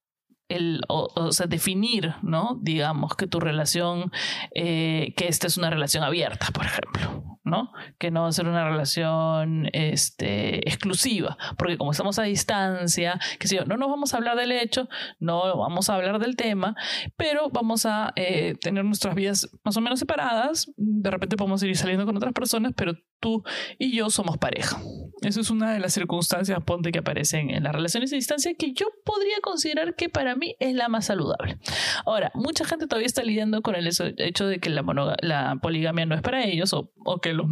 el, 0.50 0.82
o, 0.88 1.32
sea, 1.32 1.48
definir, 1.48 2.16
¿no? 2.22 2.58
Digamos 2.62 3.16
que 3.16 3.28
tu 3.28 3.40
relación, 3.40 4.12
eh, 4.56 5.14
que 5.18 5.28
esta 5.28 5.48
es 5.48 5.58
una 5.58 5.70
relación 5.70 6.04
abierta, 6.04 6.48
por 6.54 6.66
ejemplo. 6.66 7.27
¿No? 7.48 7.72
Que 7.98 8.12
no 8.12 8.24
va 8.24 8.28
a 8.28 8.32
ser 8.32 8.48
una 8.48 8.70
relación 8.70 9.70
este, 9.74 10.68
exclusiva, 10.70 11.38
porque 11.58 11.78
como 11.78 11.92
estamos 11.92 12.20
a 12.20 12.24
distancia, 12.24 13.20
que 13.40 13.48
no 13.66 13.78
nos 13.78 13.90
vamos 13.90 14.14
a 14.14 14.18
hablar 14.18 14.38
del 14.38 14.52
hecho, 14.52 14.88
no 15.20 15.58
vamos 15.58 15.90
a 15.90 15.96
hablar 15.96 16.20
del 16.20 16.36
tema, 16.36 16.76
pero 17.16 17.50
vamos 17.50 17.86
a 17.86 18.14
eh, 18.16 18.56
tener 18.62 18.86
nuestras 18.86 19.16
vidas 19.16 19.50
más 19.64 19.76
o 19.78 19.82
menos 19.82 20.00
separadas, 20.00 20.72
de 20.76 21.10
repente 21.10 21.38
podemos 21.38 21.64
ir 21.64 21.76
saliendo 21.76 22.06
con 22.06 22.18
otras 22.18 22.34
personas, 22.34 22.74
pero 22.76 22.94
tú 23.20 23.44
y 23.80 23.96
yo 23.96 24.10
somos 24.10 24.38
pareja. 24.38 24.78
Eso 25.22 25.42
es 25.42 25.50
una 25.50 25.74
de 25.74 25.80
las 25.80 25.94
circunstancias, 25.94 26.60
ponte, 26.64 26.92
que 26.92 27.00
aparecen 27.00 27.50
en 27.50 27.64
las 27.64 27.74
relaciones 27.74 28.14
a 28.14 28.16
distancia 28.16 28.54
que 28.54 28.74
yo 28.74 28.88
podría 29.04 29.40
considerar 29.42 29.96
que 29.96 30.10
para 30.10 30.36
mí 30.36 30.56
es 30.60 30.76
la 30.76 30.90
más 30.90 31.06
saludable. 31.06 31.58
Ahora, 32.06 32.32
mucha 32.36 32.66
gente 32.66 32.88
todavía 32.88 33.08
está 33.08 33.24
lidiando 33.24 33.62
con 33.62 33.76
el 33.76 33.88
hecho 33.88 34.48
de 34.48 34.60
que 34.60 34.70
la, 34.70 34.84
la 35.22 35.58
poligamia 35.62 36.06
no 36.06 36.16
es 36.16 36.22
para 36.22 36.44
ellos 36.44 36.74
o, 36.74 36.92
que 37.22 37.34
las 37.34 37.48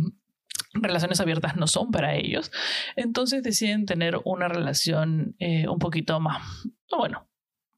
relaciones 0.73 1.19
abiertas 1.19 1.55
no 1.55 1.67
son 1.67 1.91
para 1.91 2.15
ellos, 2.15 2.51
entonces 2.95 3.41
deciden 3.41 3.85
tener 3.85 4.19
una 4.25 4.47
relación 4.47 5.35
eh, 5.39 5.67
un 5.67 5.79
poquito 5.79 6.19
más, 6.19 6.43
bueno, 6.95 7.27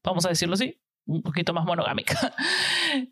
vamos 0.02 0.26
a 0.26 0.30
decirlo 0.30 0.54
así, 0.54 0.80
un 1.06 1.22
poquito 1.22 1.52
más 1.52 1.64
monogámica. 1.64 2.34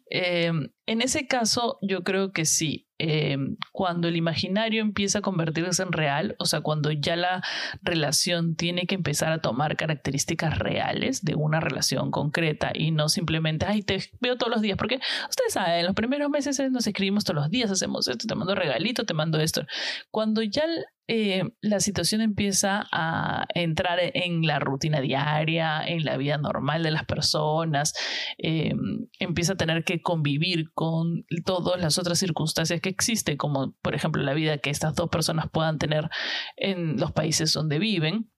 Eh, 0.09 0.51
en 0.87 1.03
ese 1.03 1.27
caso, 1.27 1.79
yo 1.83 2.03
creo 2.03 2.33
que 2.33 2.47
sí. 2.47 2.86
Eh, 2.99 3.37
cuando 3.73 4.09
el 4.09 4.17
imaginario 4.17 4.81
empieza 4.81 5.19
a 5.19 5.23
convertirse 5.23 5.83
en 5.83 5.93
real, 5.93 6.35
o 6.39 6.47
sea, 6.47 6.61
cuando 6.61 6.91
ya 6.91 7.17
la 7.17 7.43
relación 7.83 8.57
tiene 8.57 8.87
que 8.87 8.95
empezar 8.95 9.33
a 9.33 9.41
tomar 9.41 9.77
características 9.77 10.59
reales 10.59 11.25
de 11.25 11.35
una 11.35 11.61
relación 11.61 12.11
concreta 12.11 12.73
y 12.75 12.91
no 12.91 13.09
simplemente, 13.09 13.67
ay, 13.67 13.83
te 13.83 13.99
veo 14.21 14.37
todos 14.37 14.53
los 14.53 14.63
días, 14.63 14.79
porque 14.79 15.01
ustedes 15.29 15.53
saben, 15.53 15.81
en 15.81 15.87
los 15.87 15.95
primeros 15.95 16.31
meses 16.31 16.59
nos 16.71 16.87
escribimos 16.87 17.25
todos 17.25 17.43
los 17.43 17.51
días, 17.51 17.71
hacemos 17.71 18.09
esto, 18.09 18.27
te 18.27 18.35
mando 18.35 18.55
regalito, 18.55 19.05
te 19.05 19.15
mando 19.15 19.39
esto. 19.41 19.67
Cuando 20.11 20.43
ya 20.43 20.65
eh, 21.09 21.45
la 21.61 21.81
situación 21.81 22.21
empieza 22.21 22.87
a 22.93 23.47
entrar 23.55 23.99
en 24.03 24.43
la 24.43 24.59
rutina 24.59 25.01
diaria, 25.01 25.87
en 25.87 26.05
la 26.05 26.17
vida 26.17 26.39
normal 26.39 26.83
de 26.83 26.91
las 26.91 27.05
personas, 27.05 27.95
eh, 28.39 28.73
empieza 29.21 29.53
a 29.53 29.57
tener 29.57 29.85
que 29.85 30.03
convivir 30.03 30.73
con 30.75 31.25
todas 31.45 31.81
las 31.81 31.99
otras 31.99 32.19
circunstancias 32.19 32.81
que 32.81 32.89
existen, 32.89 33.37
como 33.37 33.75
por 33.83 33.95
ejemplo 33.95 34.23
la 34.23 34.35
vida 34.35 34.59
que 34.59 34.71
estas 34.71 34.95
dos 34.95 35.09
personas 35.09 35.47
puedan 35.51 35.79
tener 35.79 36.09
en 36.57 36.97
los 36.99 37.13
países 37.13 37.53
donde 37.53 37.79
viven 37.79 38.31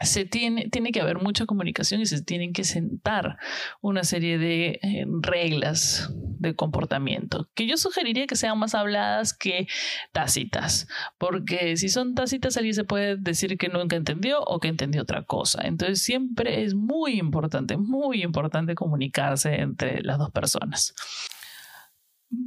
se 0.00 0.24
tiene, 0.24 0.68
tiene 0.68 0.92
que 0.92 1.00
haber 1.00 1.18
mucha 1.18 1.46
comunicación 1.46 2.00
y 2.00 2.06
se 2.06 2.22
tienen 2.22 2.52
que 2.52 2.64
sentar 2.64 3.38
una 3.80 4.04
serie 4.04 4.38
de 4.38 4.80
eh, 4.82 5.06
reglas 5.22 6.12
de 6.38 6.54
comportamiento 6.54 7.48
que 7.54 7.66
yo 7.66 7.76
sugeriría 7.76 8.26
que 8.26 8.36
sean 8.36 8.58
más 8.58 8.74
habladas 8.74 9.34
que 9.34 9.66
tácitas, 10.12 10.88
porque 11.18 11.76
si 11.76 11.88
son 11.88 12.14
tácitas 12.14 12.56
alguien 12.56 12.74
se 12.74 12.84
puede 12.84 13.16
decir 13.16 13.58
que 13.58 13.68
nunca 13.68 13.96
entendió 13.96 14.42
o 14.42 14.58
que 14.58 14.68
entendió 14.68 15.02
otra 15.02 15.24
cosa. 15.24 15.62
Entonces 15.64 16.02
siempre 16.02 16.64
es 16.64 16.74
muy 16.74 17.18
importante, 17.18 17.76
muy 17.76 18.22
importante 18.22 18.74
comunicarse 18.74 19.60
entre 19.60 20.02
las 20.02 20.18
dos 20.18 20.30
personas. 20.30 20.94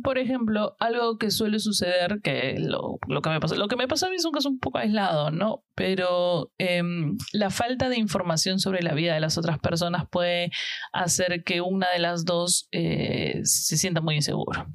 Por 0.01 0.17
ejemplo, 0.17 0.77
algo 0.79 1.17
que 1.17 1.29
suele 1.29 1.59
suceder, 1.59 2.21
que 2.23 2.55
lo, 2.57 2.99
que 3.21 3.29
me 3.29 3.39
pasó, 3.41 3.55
lo 3.55 3.67
que 3.67 3.75
me 3.75 3.87
pasó 3.87 4.05
a 4.05 4.09
mí 4.09 4.15
es 4.15 4.23
un 4.23 4.31
caso 4.31 4.47
un 4.47 4.59
poco 4.59 4.77
aislado, 4.77 5.29
¿no? 5.29 5.65
Pero 5.75 6.51
em, 6.57 7.17
la 7.33 7.49
falta 7.49 7.89
de 7.89 7.97
información 7.97 8.59
sobre 8.59 8.81
la 8.81 8.93
vida 8.93 9.13
de 9.13 9.19
las 9.19 9.37
otras 9.37 9.59
personas 9.59 10.05
puede 10.09 10.51
hacer 10.93 11.43
que 11.43 11.59
una 11.59 11.89
de 11.91 11.99
las 11.99 12.23
dos 12.23 12.69
eh, 12.71 13.41
se 13.43 13.75
sienta 13.75 13.99
muy 13.99 14.15
insegura. 14.15 14.67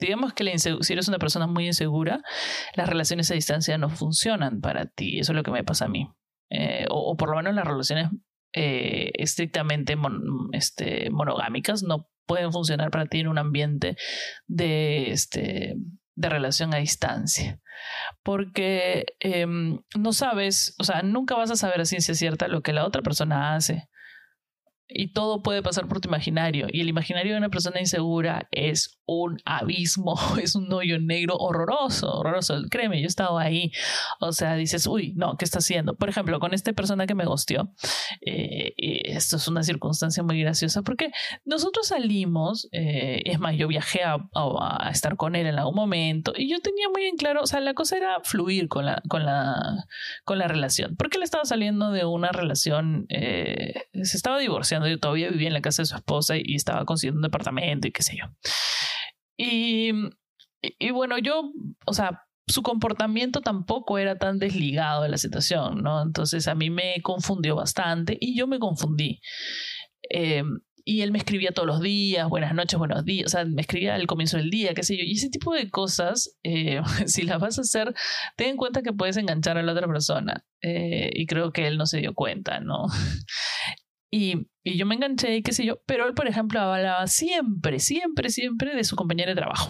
Digamos 0.00 0.32
que 0.32 0.58
si 0.58 0.92
eres 0.92 1.06
una 1.06 1.18
persona 1.18 1.46
muy 1.46 1.66
insegura, 1.66 2.20
las 2.74 2.88
relaciones 2.88 3.30
a 3.30 3.34
distancia 3.34 3.78
no 3.78 3.88
funcionan 3.88 4.60
para 4.60 4.86
ti. 4.86 5.20
Eso 5.20 5.30
es 5.30 5.36
lo 5.36 5.44
que 5.44 5.52
me 5.52 5.62
pasa 5.62 5.84
a 5.84 5.88
mí. 5.88 6.10
Eh, 6.50 6.86
o, 6.90 7.16
por 7.16 7.30
lo 7.30 7.36
menos 7.36 7.54
las 7.54 7.66
relaciones 7.66 8.10
eh, 8.52 9.12
estrictamente 9.14 9.96
este, 10.52 11.10
monogámicas 11.10 11.84
no 11.84 12.08
pueden 12.26 12.52
funcionar 12.52 12.90
para 12.90 13.06
ti 13.06 13.20
en 13.20 13.28
un 13.28 13.38
ambiente 13.38 13.96
de, 14.46 15.10
este, 15.10 15.74
de 16.14 16.28
relación 16.28 16.74
a 16.74 16.78
distancia. 16.78 17.60
Porque 18.22 19.04
em, 19.20 19.80
no 19.98 20.12
sabes, 20.12 20.74
o 20.78 20.84
sea, 20.84 21.02
nunca 21.02 21.34
vas 21.34 21.50
a 21.50 21.56
saber 21.56 21.80
a 21.80 21.84
ciencia 21.84 22.14
cierta 22.14 22.48
lo 22.48 22.62
que 22.62 22.72
la 22.72 22.86
otra 22.86 23.02
persona 23.02 23.54
hace 23.54 23.88
y 24.88 25.12
todo 25.12 25.42
puede 25.42 25.62
pasar 25.62 25.88
por 25.88 26.00
tu 26.00 26.08
imaginario. 26.08 26.66
Y 26.70 26.80
el 26.80 26.88
imaginario 26.88 27.32
de 27.32 27.38
una 27.38 27.48
persona 27.48 27.80
insegura 27.80 28.48
es 28.50 29.00
un 29.06 29.40
abismo, 29.44 30.14
es 30.42 30.54
un 30.54 30.72
hoyo 30.72 30.98
negro 30.98 31.36
horroroso, 31.36 32.12
horroroso. 32.12 32.62
Créeme, 32.70 33.00
yo 33.00 33.04
he 33.04 33.08
estado 33.08 33.38
ahí. 33.38 33.72
O 34.20 34.32
sea, 34.32 34.54
dices, 34.56 34.86
uy, 34.86 35.14
no, 35.16 35.36
¿qué 35.36 35.44
está 35.44 35.58
haciendo? 35.58 35.94
Por 35.96 36.08
ejemplo, 36.08 36.38
con 36.38 36.54
esta 36.54 36.72
persona 36.72 37.06
que 37.06 37.14
me 37.14 37.24
gosteó, 37.24 37.72
eh, 38.24 38.74
esto 38.76 39.36
es 39.36 39.48
una 39.48 39.62
circunstancia 39.62 40.22
muy 40.22 40.40
graciosa 40.40 40.82
porque 40.82 41.10
nosotros 41.44 41.88
salimos, 41.88 42.68
eh, 42.72 43.22
es 43.24 43.38
más, 43.38 43.56
yo 43.56 43.68
viajé 43.68 44.02
a, 44.04 44.18
estar 44.90 45.16
con 45.16 45.34
él 45.34 45.46
en 45.46 45.58
algún 45.58 45.74
momento 45.74 46.32
y 46.36 46.50
yo 46.50 46.60
tenía 46.60 46.88
muy 46.88 47.04
en 47.04 47.16
claro, 47.16 47.42
o 47.42 47.46
sea, 47.46 47.60
la 47.60 47.74
cosa 47.74 47.96
era 47.96 48.20
fluir 48.22 48.68
con 48.68 48.86
la, 48.86 49.02
con 49.08 49.24
la, 49.24 49.86
con 50.24 50.38
la 50.38 50.46
relación. 50.46 50.96
Porque 50.96 51.16
él 51.16 51.22
estaba 51.22 51.44
saliendo 51.44 51.90
de 51.90 52.04
una 52.04 52.32
relación, 52.32 53.06
eh, 53.08 53.74
se 54.02 54.16
estaba 54.16 54.38
divorciando 54.38 54.73
yo 54.88 54.98
todavía 54.98 55.30
vivía 55.30 55.48
en 55.48 55.54
la 55.54 55.62
casa 55.62 55.82
de 55.82 55.86
su 55.86 55.96
esposa 55.96 56.36
y 56.36 56.54
estaba 56.54 56.84
consiguiendo 56.84 57.18
un 57.18 57.22
departamento 57.22 57.88
y 57.88 57.92
qué 57.92 58.02
sé 58.02 58.16
yo. 58.16 58.26
Y, 59.36 59.92
y 60.62 60.90
bueno, 60.90 61.18
yo, 61.18 61.52
o 61.86 61.92
sea, 61.92 62.22
su 62.46 62.62
comportamiento 62.62 63.40
tampoco 63.40 63.98
era 63.98 64.18
tan 64.18 64.38
desligado 64.38 65.02
de 65.02 65.08
la 65.08 65.18
situación, 65.18 65.82
¿no? 65.82 66.02
Entonces 66.02 66.46
a 66.48 66.54
mí 66.54 66.70
me 66.70 67.00
confundió 67.02 67.56
bastante 67.56 68.16
y 68.20 68.36
yo 68.36 68.46
me 68.46 68.58
confundí. 68.58 69.20
Em, 70.10 70.60
y 70.86 71.00
él 71.00 71.12
me 71.12 71.18
escribía 71.18 71.52
todos 71.52 71.66
los 71.66 71.80
días, 71.80 72.28
buenas 72.28 72.54
noches, 72.54 72.78
buenos 72.78 73.06
días, 73.06 73.26
o 73.26 73.28
sea, 73.30 73.46
me 73.46 73.62
escribía 73.62 73.94
al 73.94 74.06
comienzo 74.06 74.36
del 74.36 74.50
día, 74.50 74.74
qué 74.74 74.82
sé 74.82 74.96
yo. 74.98 75.02
Y 75.04 75.12
ese 75.12 75.30
tipo 75.30 75.54
de 75.54 75.70
cosas, 75.70 76.36
eh, 76.42 76.80
si 77.06 77.22
las 77.22 77.40
vas 77.40 77.58
a 77.58 77.62
hacer, 77.62 77.94
ten 78.36 78.50
en 78.50 78.56
cuenta 78.58 78.82
que 78.82 78.92
puedes 78.92 79.16
enganchar 79.16 79.56
a 79.56 79.62
la 79.62 79.72
otra 79.72 79.86
persona. 79.86 80.44
Eh, 80.60 81.10
y 81.14 81.26
creo 81.26 81.52
que 81.52 81.66
él 81.66 81.78
no 81.78 81.86
se 81.86 81.98
dio 81.98 82.14
cuenta, 82.14 82.60
¿no? 82.60 82.86
Y, 84.16 84.46
yo 84.64 84.86
me 84.86 84.94
enganché 84.94 85.34
y 85.34 85.42
qué 85.42 85.52
sé 85.52 85.66
yo, 85.66 85.82
pero 85.86 86.06
él, 86.06 86.14
por 86.14 86.28
ejemplo, 86.28 86.60
hablaba 86.60 87.04
siempre, 87.08 87.80
siempre, 87.80 88.30
siempre 88.30 88.76
de 88.76 88.84
su 88.84 88.94
compañera 88.94 89.30
de 89.30 89.34
trabajo. 89.34 89.68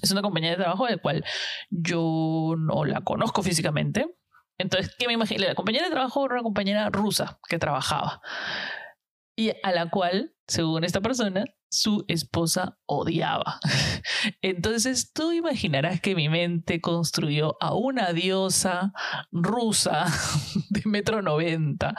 Es 0.00 0.12
una 0.12 0.22
compañera 0.22 0.52
de 0.52 0.62
trabajo 0.62 0.86
de 0.86 0.98
cual 0.98 1.24
yo 1.68 2.54
no 2.56 2.84
la 2.84 3.00
conozco 3.00 3.42
físicamente. 3.42 4.06
Entonces, 4.56 4.94
¿qué 4.96 5.08
me 5.08 5.14
imagino? 5.14 5.44
La 5.44 5.56
compañera 5.56 5.86
de 5.86 5.90
trabajo 5.90 6.24
era 6.24 6.34
una 6.34 6.44
compañera 6.44 6.88
rusa 6.90 7.40
que 7.48 7.58
trabajaba 7.58 8.22
y 9.36 9.52
a 9.62 9.72
la 9.72 9.90
cual, 9.90 10.34
según 10.46 10.84
esta 10.84 11.00
persona, 11.00 11.44
su 11.74 12.04
esposa 12.08 12.78
odiaba. 12.86 13.58
Entonces 14.42 15.12
tú 15.12 15.32
imaginarás 15.32 16.00
que 16.00 16.14
mi 16.14 16.28
mente 16.28 16.80
construyó 16.80 17.56
a 17.60 17.74
una 17.74 18.12
diosa 18.12 18.92
rusa 19.32 20.06
de 20.70 20.82
metro 20.84 21.20
noventa, 21.20 21.94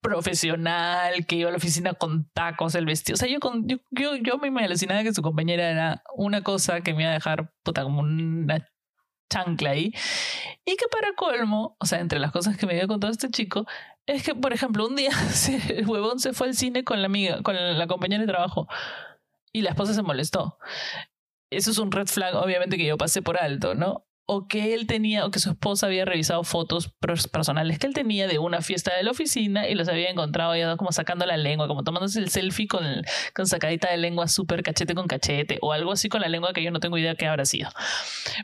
profesional, 0.00 1.26
que 1.26 1.36
iba 1.36 1.48
a 1.48 1.52
la 1.52 1.58
oficina 1.58 1.94
con 1.94 2.30
tacos, 2.30 2.74
el 2.74 2.86
vestido. 2.86 3.14
O 3.14 3.18
sea, 3.18 3.28
yo, 3.28 3.38
yo, 3.64 3.76
yo, 3.90 4.16
yo 4.16 4.38
me 4.38 4.48
imaginaba 4.48 5.02
que 5.02 5.14
su 5.14 5.22
compañera 5.22 5.70
era 5.70 6.02
una 6.16 6.42
cosa 6.42 6.80
que 6.80 6.94
me 6.94 7.02
iba 7.02 7.10
a 7.10 7.14
dejar 7.14 7.52
puta 7.62 7.82
como 7.82 8.00
una 8.00 8.66
chancla 9.30 9.70
ahí. 9.70 9.92
Y 10.64 10.76
que 10.76 10.86
para 10.90 11.14
colmo, 11.14 11.76
o 11.78 11.86
sea, 11.86 12.00
entre 12.00 12.18
las 12.18 12.32
cosas 12.32 12.56
que 12.56 12.66
me 12.66 12.74
dio 12.74 12.88
con 12.88 13.00
todo 13.00 13.10
este 13.10 13.28
chico, 13.30 13.66
es 14.06 14.22
que, 14.22 14.34
por 14.34 14.52
ejemplo, 14.52 14.86
un 14.86 14.96
día 14.96 15.10
el 15.68 15.86
huevón 15.86 16.18
se 16.18 16.32
fue 16.32 16.48
al 16.48 16.54
cine 16.54 16.84
con 16.84 17.00
la 17.02 17.06
amiga, 17.06 17.42
con 17.42 17.54
la 17.56 17.86
compañera 17.86 18.22
de 18.22 18.26
trabajo. 18.26 18.68
Y 19.52 19.62
la 19.62 19.70
esposa 19.70 19.94
se 19.94 20.02
molestó. 20.02 20.58
Eso 21.50 21.70
es 21.70 21.78
un 21.78 21.92
red 21.92 22.06
flag, 22.06 22.34
obviamente, 22.34 22.76
que 22.76 22.86
yo 22.86 22.98
pasé 22.98 23.22
por 23.22 23.38
alto, 23.38 23.74
¿no? 23.74 24.07
O 24.30 24.46
que 24.46 24.74
él 24.74 24.86
tenía, 24.86 25.24
o 25.24 25.30
que 25.30 25.38
su 25.38 25.48
esposa 25.48 25.86
había 25.86 26.04
revisado 26.04 26.44
fotos 26.44 26.92
personales 27.32 27.78
que 27.78 27.86
él 27.86 27.94
tenía 27.94 28.28
de 28.28 28.38
una 28.38 28.60
fiesta 28.60 28.94
de 28.94 29.02
la 29.02 29.12
oficina 29.12 29.66
y 29.66 29.74
los 29.74 29.88
había 29.88 30.10
encontrado 30.10 30.54
ya 30.54 30.76
como 30.76 30.92
sacando 30.92 31.24
la 31.24 31.38
lengua, 31.38 31.66
como 31.66 31.82
tomándose 31.82 32.20
el 32.20 32.28
selfie 32.28 32.68
con, 32.68 32.84
con 33.34 33.46
sacadita 33.46 33.90
de 33.90 33.96
lengua 33.96 34.28
súper 34.28 34.62
cachete 34.62 34.94
con 34.94 35.06
cachete 35.06 35.58
o 35.62 35.72
algo 35.72 35.92
así 35.92 36.10
con 36.10 36.20
la 36.20 36.28
lengua 36.28 36.52
que 36.52 36.62
yo 36.62 36.70
no 36.70 36.78
tengo 36.78 36.98
idea 36.98 37.14
qué 37.14 37.26
habrá 37.26 37.46
sido. 37.46 37.70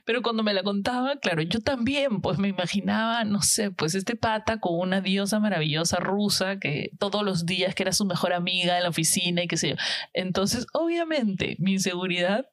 Pero 0.07 0.23
cuando 0.23 0.43
me 0.43 0.55
la 0.55 0.63
contaba, 0.63 1.17
claro, 1.17 1.43
yo 1.43 1.61
también 1.61 2.23
pues 2.23 2.39
me 2.39 2.49
imaginaba, 2.49 3.25
no 3.25 3.43
sé, 3.43 3.71
pues 3.71 3.95
este 3.95 4.17
pata 4.17 4.61
con 4.61 4.79
una 4.79 5.03
diosa 5.03 5.39
maravillosa 5.39 5.99
rusa 5.99 6.59
que 6.59 6.93
todos 6.99 7.23
los 7.23 7.45
días 7.45 7.75
que 7.75 7.83
era 7.83 7.93
su 7.93 8.07
mejor 8.07 8.33
amiga 8.33 8.79
en 8.79 8.85
la 8.85 8.89
oficina 8.89 9.43
y 9.43 9.49
qué 9.49 9.59
sé 9.59 9.69
yo. 9.69 9.77
Entonces, 10.15 10.67
obviamente, 10.73 11.57
mi 11.59 11.73
inseguridad 11.73 12.47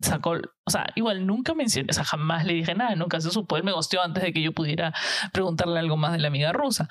sacó, 0.00 0.32
o 0.64 0.70
sea, 0.70 0.86
igual 0.94 1.26
nunca 1.26 1.54
mencioné, 1.54 1.88
o 1.90 1.92
sea, 1.92 2.04
jamás 2.04 2.44
le 2.44 2.54
dije 2.54 2.74
nada, 2.74 2.94
nunca 2.96 3.20
se 3.20 3.30
supo, 3.30 3.56
él 3.56 3.64
me 3.64 3.72
gosteó 3.72 4.02
antes 4.02 4.22
de 4.22 4.32
que 4.32 4.42
yo 4.42 4.52
pudiera 4.52 4.94
preguntarle 5.32 5.78
algo 5.78 5.96
más 5.96 6.12
de 6.12 6.18
la 6.18 6.28
amiga 6.28 6.52
rusa. 6.52 6.88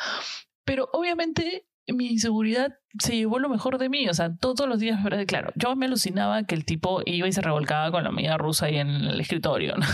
Pero 0.63 0.89
obviamente 0.93 1.67
mi 1.87 2.07
inseguridad 2.07 2.75
se 2.99 3.15
llevó 3.15 3.39
lo 3.39 3.49
mejor 3.49 3.77
de 3.77 3.89
mí, 3.89 4.07
o 4.09 4.13
sea, 4.13 4.35
todos 4.35 4.67
los 4.67 4.79
días, 4.79 4.99
claro, 5.27 5.51
yo 5.55 5.75
me 5.75 5.87
alucinaba 5.87 6.43
que 6.43 6.55
el 6.55 6.65
tipo 6.65 7.01
iba 7.05 7.27
y 7.27 7.31
se 7.31 7.41
revolcaba 7.41 7.91
con 7.91 8.03
la 8.03 8.09
amiga 8.09 8.37
rusa 8.37 8.67
ahí 8.67 8.77
en 8.77 8.89
el 8.89 9.19
escritorio, 9.19 9.75
¿no? 9.77 9.85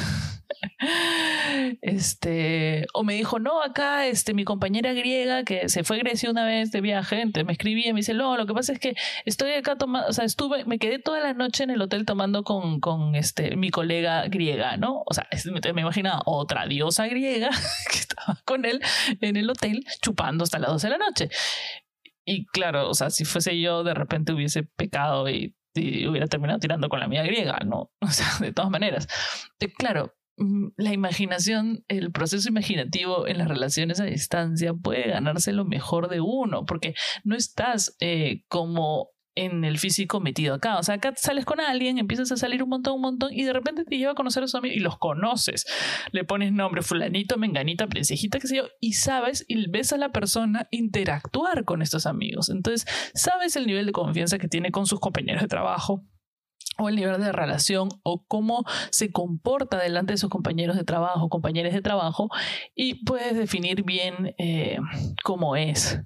Este, 1.82 2.88
o 2.94 3.04
me 3.04 3.14
dijo, 3.14 3.40
no, 3.40 3.62
acá 3.62 4.08
este, 4.08 4.34
mi 4.34 4.44
compañera 4.44 4.94
griega 4.94 5.44
que 5.44 5.70
se 5.70 5.84
fue 5.84 5.98
a 5.98 6.00
Grecia 6.00 6.30
una 6.30 6.46
vez 6.46 6.72
de 6.72 6.82
viaje, 6.82 7.26
me 7.46 7.52
escribía 7.52 7.90
y 7.90 7.94
me 7.94 8.00
dice, 8.00 8.14
no, 8.14 8.38
lo 8.38 8.46
que 8.46 8.54
pasa 8.54 8.74
es 8.74 8.80
que 8.80 8.96
estoy 9.26 9.52
acá 9.52 9.78
tomando, 9.78 10.10
o 10.10 10.14
sea, 10.14 10.26
estuve, 10.26 10.66
me 10.66 10.80
quedé 10.80 11.00
toda 11.00 11.20
la 11.20 11.34
noche 11.34 11.64
en 11.64 11.70
el 11.70 11.82
hotel 11.82 12.06
tomando 12.06 12.44
con, 12.44 12.80
con 12.80 13.16
este, 13.16 13.56
mi 13.56 13.70
colega 13.70 14.28
griega, 14.28 14.78
¿no? 14.78 15.04
O 15.06 15.14
sea, 15.14 15.28
me 15.74 15.82
imaginaba 15.82 16.22
otra 16.26 16.66
diosa 16.68 17.08
griega 17.08 17.50
que 17.92 17.98
estaba 17.98 18.40
con 18.46 18.66
él 18.66 18.82
en 19.22 19.36
el 19.36 19.50
hotel 19.50 19.86
chupando 20.02 20.44
hasta 20.44 20.60
las 20.60 20.72
12 20.72 20.88
de 20.88 20.92
la 20.92 20.98
noche. 20.98 21.30
Y 22.26 22.46
claro, 22.48 22.90
o 22.90 22.94
sea, 22.96 23.12
si 23.12 23.24
fuese 23.24 23.60
yo, 23.60 23.84
de 23.84 23.94
repente 23.94 24.34
hubiese 24.34 24.64
pecado 24.64 25.30
y, 25.30 25.56
hubiera 25.78 26.28
terminado 26.28 26.58
tirando 26.58 26.88
con 26.88 27.02
la 27.02 27.08
mía 27.08 27.24
griega, 27.24 27.60
¿no? 27.66 27.92
O 28.02 28.08
sea, 28.08 28.28
de 28.40 28.52
todas 28.52 28.72
maneras. 28.72 29.08
Claro, 29.78 30.16
la 30.38 30.94
imaginación, 30.94 31.86
el 31.88 32.12
proceso 32.12 32.50
imaginativo 32.50 33.28
en 33.28 33.38
las 33.38 33.48
relaciones 33.48 34.00
a 34.00 34.06
distancia 34.06 34.74
puede 34.74 35.10
ganarse 35.10 35.54
lo 35.54 35.66
mejor 35.66 36.10
de 36.10 36.20
uno, 36.22 36.66
porque 36.66 36.94
no 37.24 37.36
estás 37.36 37.96
eh, 38.00 38.44
como 38.48 39.12
en 39.36 39.66
el 39.66 39.78
físico 39.78 40.20
metido 40.22 40.56
acá. 40.56 40.78
O 40.78 40.84
sea, 40.84 40.96
acá 40.96 41.14
sales 41.16 41.46
con 41.46 41.60
alguien, 41.60 41.98
empiezas 41.98 42.32
a 42.32 42.38
salir 42.38 42.64
un 42.64 42.70
montón, 42.70 42.96
un 42.96 43.02
montón, 43.02 43.34
y 43.34 43.44
de 43.44 43.54
repente 43.54 43.84
te 43.84 43.98
lleva 43.98 44.14
a 44.14 44.16
conocer 44.16 44.44
a 44.44 44.48
sus 44.48 44.56
amigos 44.56 44.78
y 44.78 44.80
los 44.80 44.98
conoces. 44.98 45.66
Le 46.12 46.24
pones 46.24 46.52
nombre, 46.52 46.82
fulanito, 46.82 47.38
menganita, 47.38 47.88
princesita, 47.88 48.40
qué 48.40 48.48
sé 48.48 48.58
yo, 48.58 48.64
y 48.80 48.94
sabes 48.94 49.46
y 49.48 49.70
ves 49.70 49.94
a 49.94 49.98
la 49.98 50.12
persona 50.12 50.68
interactuar 50.72 51.66
con 51.66 51.82
estos 51.82 52.06
amigos. 52.06 52.50
Entonces, 52.50 52.88
sabes 53.14 53.56
el 53.56 53.68
nivel 53.68 53.86
de 53.86 53.92
confianza 53.92 54.38
que 54.38 54.48
tiene 54.48 54.72
con 54.72 54.86
sus 54.86 55.00
compañeros 55.00 55.42
de 55.42 55.48
trabajo, 55.48 56.06
o 56.78 56.90
el 56.90 56.96
nivel 56.96 57.22
de 57.22 57.32
relación 57.32 57.90
o 58.04 58.24
cómo 58.28 58.66
se 58.90 59.12
comporta 59.12 59.78
delante 59.80 60.14
de 60.14 60.18
sus 60.18 60.30
compañeros 60.30 60.76
de 60.76 60.84
trabajo, 60.84 61.30
compañeros 61.30 61.74
de 61.74 61.82
trabajo, 61.82 62.30
y 62.76 63.06
puedes 63.06 63.36
definir 63.36 63.84
bien 63.84 64.36
eh, 64.38 64.78
cómo 65.24 65.56
es. 65.56 66.02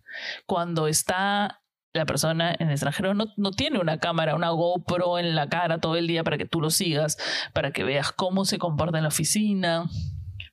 Cuando 0.45 0.87
está 0.87 1.61
la 1.93 2.05
persona 2.05 2.55
en 2.59 2.67
el 2.67 2.73
extranjero 2.73 3.15
no, 3.15 3.25
no, 3.35 3.51
tiene 3.51 3.79
una 3.79 3.99
cámara, 3.99 4.35
una 4.35 4.51
GoPro 4.51 5.17
en 5.17 5.35
la 5.35 5.49
cara 5.49 5.79
todo 5.79 5.95
el 5.95 6.07
día 6.07 6.23
para 6.23 6.37
que 6.37 6.45
tú 6.45 6.61
lo 6.61 6.69
sigas, 6.69 7.17
para 7.53 7.71
que 7.71 7.83
veas 7.83 8.11
cómo 8.11 8.45
se 8.45 8.59
comporta 8.59 8.97
en 8.97 9.03
la 9.03 9.09
oficina, 9.09 9.89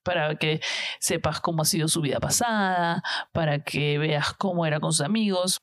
para 0.03 0.37
que 0.37 0.61
sepas 0.99 1.41
cómo 1.41 1.63
ha 1.63 1.65
sido 1.67 1.89
su 1.89 2.01
vida 2.01 2.21
pasada, 2.21 3.03
para 3.33 3.63
que 3.63 3.99
veas 3.99 4.33
cómo 4.33 4.65
era 4.65 4.81
con 4.81 4.93
sus 4.93 5.05
amigos. 5.05 5.59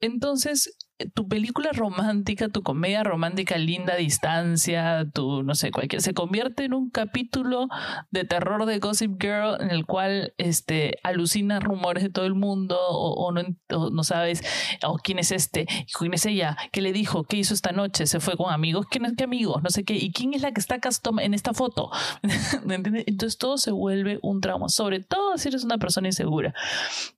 Entonces, 0.00 0.76
tu 1.06 1.28
película 1.28 1.70
romántica, 1.72 2.48
tu 2.48 2.62
comedia 2.62 3.02
romántica 3.02 3.58
linda 3.58 3.96
distancia, 3.96 5.06
tu, 5.12 5.42
no 5.42 5.54
sé, 5.54 5.70
cualquier, 5.70 6.02
se 6.02 6.14
convierte 6.14 6.64
en 6.64 6.74
un 6.74 6.90
capítulo 6.90 7.68
de 8.10 8.24
terror 8.24 8.66
de 8.66 8.78
Gossip 8.78 9.20
Girl 9.20 9.60
en 9.60 9.70
el 9.70 9.86
cual 9.86 10.34
este, 10.38 10.98
alucina 11.02 11.60
rumores 11.60 12.02
de 12.02 12.10
todo 12.10 12.26
el 12.26 12.34
mundo 12.34 12.76
o, 12.78 13.32
no, 13.32 13.42
no, 13.68 14.04
sabes 14.04 14.42
o 14.84 14.96
quién 14.96 15.18
es 15.18 15.32
este, 15.32 15.66
quién 15.98 16.14
es 16.14 16.26
ella, 16.26 16.56
qué 16.72 16.80
le 16.80 16.92
dijo, 16.92 17.24
qué 17.24 17.38
hizo 17.38 17.54
esta 17.54 17.72
noche, 17.72 18.06
se 18.06 18.20
fue 18.20 18.36
con 18.36 18.52
amigos, 18.52 18.86
quién 18.90 19.04
es 19.04 19.14
qué 19.16 19.24
amigos, 19.24 19.62
no 19.62 19.70
sé 19.70 19.84
qué, 19.84 19.94
y 19.94 20.12
quién 20.12 20.34
es 20.34 20.42
la 20.42 20.52
que 20.52 20.60
está 20.60 20.80
custom 20.80 21.18
en 21.20 21.34
esta 21.34 21.52
foto. 21.54 21.90
Entonces 22.68 23.38
todo 23.38 23.58
se 23.58 23.70
vuelve 23.70 24.18
un 24.22 24.40
trauma, 24.40 24.68
sobre 24.68 25.00
todo 25.00 25.36
si 25.38 25.48
eres 25.48 25.64
una 25.64 25.78
persona 25.78 26.08
insegura. 26.08 26.54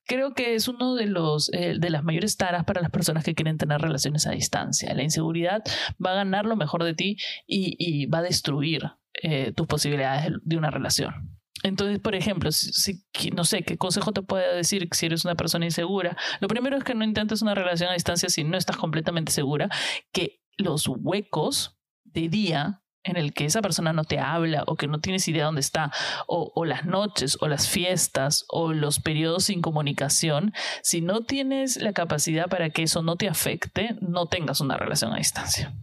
Creo 0.07 0.35
que 0.35 0.55
es 0.55 0.68
uno 0.68 0.94
de 0.94 1.07
los 1.07 1.51
eh, 1.53 1.77
de 1.79 1.90
las 1.90 2.05
mayores 2.05 2.37
taras 2.37 2.64
para 2.64 2.81
las 2.81 2.90
personas 2.90 3.25
que 3.25 3.35
quieren 3.35 3.59
tener 3.59 3.73
relaciones 3.80 4.26
a 4.26 4.32
distancia. 4.32 4.94
La 4.94 5.02
inseguridad 5.02 5.62
va 6.04 6.12
a 6.12 6.14
ganar 6.14 6.46
lo 6.46 6.56
mejor 6.56 6.84
de 6.84 6.94
ti 6.94 7.16
y, 7.46 8.06
va 8.06 8.18
a 8.18 8.22
destruir 8.22 8.82
eh, 9.22 9.52
tus 9.52 9.66
posibilidades 9.66 10.32
de 10.42 10.56
una 10.56 10.70
relación. 10.70 11.38
Entonces, 11.62 11.98
por 11.98 12.14
ejemplo, 12.14 12.52
si, 12.52 13.02
no 13.34 13.44
sé 13.44 13.62
qué 13.62 13.78
consejo 13.78 14.12
te 14.12 14.22
puedo 14.22 14.54
decir 14.54 14.87
si 14.92 15.06
eres 15.06 15.24
una 15.24 15.34
persona 15.34 15.64
insegura. 15.64 16.16
Lo 16.40 16.48
primero 16.48 16.76
es 16.76 16.84
que 16.84 16.94
no 16.94 17.04
intentes 17.04 17.40
una 17.40 17.54
relación 17.54 17.90
a 17.90 17.94
distancia 17.94 18.28
si 18.28 18.44
no 18.44 18.58
estás 18.58 18.76
completamente 18.76 19.32
segura 19.32 19.70
que 20.12 20.42
los 20.58 20.87
huecos 20.87 21.78
de 22.04 22.28
día 22.28 22.84
en 23.04 23.16
el 23.16 23.32
que 23.32 23.44
esa 23.44 23.62
persona 23.62 23.92
no 23.92 24.04
te 24.04 24.18
habla 24.18 24.64
o 24.66 24.76
que 24.76 24.88
no 24.88 24.98
tienes 25.00 25.28
idea 25.28 25.44
dónde 25.44 25.60
está, 25.60 25.92
o, 26.26 26.64
las 26.64 26.84
noches 26.86 27.36
o 27.40 27.48
las 27.48 27.68
fiestas 27.68 28.44
o 28.48 28.72
los 28.72 29.00
periodos 29.00 29.44
sin 29.44 29.60
comunicación, 29.60 30.52
si 30.82 31.00
no 31.00 31.20
tienes 31.22 31.76
la 31.80 31.92
capacidad 31.92 32.48
para 32.48 32.70
que 32.70 32.82
eso 32.82 33.02
no 33.02 33.16
te 33.16 33.28
afecte, 33.28 33.96
no 34.00 34.26
tengas 34.26 34.60
una 34.60 34.76
relación 34.76 35.12
a 35.12 35.18
distancia. 35.18 35.74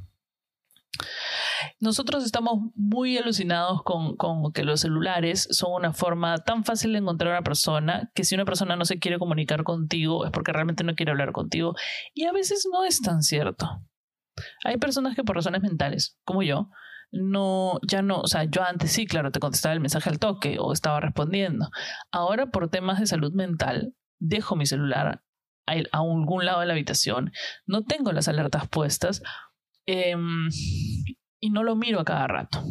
Nosotros 1.79 2.25
estamos 2.25 2.71
muy 2.75 3.17
alucinados 3.17 3.84
con, 3.84 4.15
con, 4.17 4.51
que 4.51 4.63
los 4.63 4.81
celulares 4.81 5.47
son 5.51 5.73
una 5.73 5.93
forma 5.93 6.38
tan 6.39 6.63
fácil 6.63 6.93
de 6.93 6.99
encontrar 6.99 7.31
a 7.31 7.38
una 7.38 7.43
persona 7.43 8.12
que 8.15 8.23
si 8.23 8.36
una 8.36 8.45
persona 8.45 8.75
no 8.75 8.86
se 8.86 8.99
quiere 8.99 9.19
comunicar 9.19 9.63
contigo 9.63 10.25
es 10.25 10.31
porque 10.31 10.51
realmente 10.51 10.84
no 10.84 10.95
quiere 10.95 11.12
hablar 11.12 11.31
contigo. 11.31 11.75
Y 12.13 12.25
a 12.25 12.31
veces 12.31 12.67
no 12.71 12.84
es 12.84 13.01
tan 13.01 13.21
cierto. 13.21 13.67
Hay 14.63 14.77
personas 14.77 15.15
que 15.15 15.23
por 15.23 15.36
razones 15.36 15.62
mentales, 15.62 16.17
como 16.23 16.43
yo, 16.43 16.69
no, 17.12 17.80
ya 17.86 18.02
no, 18.02 18.21
o 18.21 18.28
sea, 18.28 18.45
yo 18.45 18.63
antes 18.63 18.91
sí, 18.91 19.06
claro, 19.06 19.32
te 19.32 19.39
contestaba 19.39 19.74
el 19.74 19.82
mensaje 19.82 20.10
al 20.10 20.19
toque 20.19 20.58
o 20.60 20.71
estaba 20.74 21.00
respondiendo. 21.00 21.69
Ahora 22.12 22.47
por 22.47 22.69
temas 22.69 23.00
de 23.00 23.08
salud 23.08 23.34
mental, 23.34 23.93
dejo 24.19 24.56
mi 24.56 24.65
celular 24.65 25.21
a, 25.67 25.74
algún 25.91 26.45
lado 26.45 26.62
de 26.62 26.67
la 26.67 26.74
habitación, 26.74 27.32
no 27.65 27.84
tengo 27.84 28.12
las 28.12 28.28
alertas 28.28 28.67
puestas 28.69 29.21
em, 29.86 30.50
y 31.39 31.50
no 31.50 31.63
lo 31.63 31.76
miro 31.76 32.00
a 32.00 32.06
cada 32.06 32.28
rato. 32.28 32.63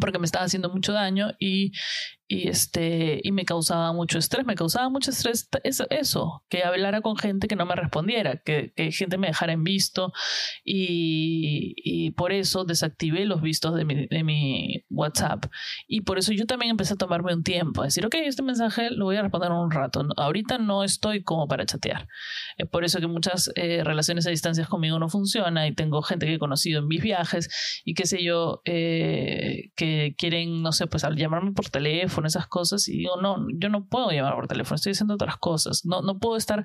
porque 0.00 0.18
me 0.18 0.26
estaba 0.26 0.44
haciendo 0.44 0.68
mucho 0.68 0.92
daño 0.92 1.32
y, 1.40 1.72
y, 2.30 2.48
este, 2.48 3.20
y 3.22 3.32
me 3.32 3.46
causaba 3.46 3.92
mucho 3.94 4.18
estrés. 4.18 4.44
Me 4.44 4.54
causaba 4.54 4.90
mucho 4.90 5.10
estrés 5.10 5.48
eso, 5.64 5.86
eso 5.88 6.44
que 6.50 6.62
hablara 6.62 7.00
con 7.00 7.16
gente 7.16 7.48
que 7.48 7.56
no 7.56 7.64
me 7.64 7.74
respondiera, 7.74 8.36
que, 8.36 8.72
que 8.76 8.92
gente 8.92 9.16
me 9.16 9.28
dejara 9.28 9.54
en 9.54 9.64
visto 9.64 10.12
y, 10.62 11.74
y, 11.76 12.10
por 12.12 12.32
eso 12.32 12.64
desactivé 12.64 13.24
los 13.24 13.40
vistos 13.40 13.74
de 13.74 13.86
mi, 13.86 14.06
de 14.06 14.24
mi 14.24 14.84
WhatsApp. 14.90 15.46
Y 15.86 16.02
por 16.02 16.18
eso 16.18 16.32
yo 16.32 16.44
también 16.44 16.70
empecé 16.70 16.94
a 16.94 16.96
tomarme 16.96 17.32
un 17.32 17.42
tiempo, 17.42 17.80
a 17.80 17.86
decir, 17.86 18.04
ok, 18.04 18.14
este 18.16 18.42
mensaje 18.42 18.90
lo 18.90 19.06
voy 19.06 19.16
a 19.16 19.22
responder 19.22 19.50
un 19.50 19.70
rato. 19.70 20.06
Ahorita 20.18 20.58
no 20.58 20.84
estoy 20.84 21.22
como 21.22 21.48
para 21.48 21.64
chatear. 21.64 22.08
Es 22.58 22.68
por 22.68 22.84
eso 22.84 23.00
que 23.00 23.06
muchas 23.06 23.50
eh, 23.54 23.82
relaciones 23.84 24.26
a 24.26 24.30
distancias 24.30 24.68
conmigo 24.68 24.98
no 24.98 25.08
funcionan 25.08 25.66
y 25.66 25.74
tengo 25.74 26.02
gente 26.02 26.26
que 26.26 26.34
he 26.34 26.38
conocido 26.38 26.80
en 26.80 26.88
mis 26.88 27.02
viajes 27.02 27.82
y 27.86 27.94
qué 27.94 28.04
sé 28.04 28.22
yo, 28.22 28.60
eh, 28.66 29.70
que 29.76 30.14
quieren, 30.18 30.60
no 30.62 30.72
sé, 30.72 30.86
pues 30.86 31.06
llamarme 31.16 31.52
por 31.52 31.70
teléfono 31.70 32.17
esas 32.26 32.46
cosas, 32.46 32.88
y 32.88 32.98
digo, 32.98 33.20
no, 33.20 33.46
yo 33.58 33.68
no 33.68 33.86
puedo 33.86 34.10
llamar 34.10 34.34
por 34.34 34.48
teléfono, 34.48 34.76
estoy 34.76 34.92
haciendo 34.92 35.14
otras 35.14 35.36
cosas, 35.36 35.84
no, 35.84 36.02
no 36.02 36.18
puedo 36.18 36.36
estar 36.36 36.64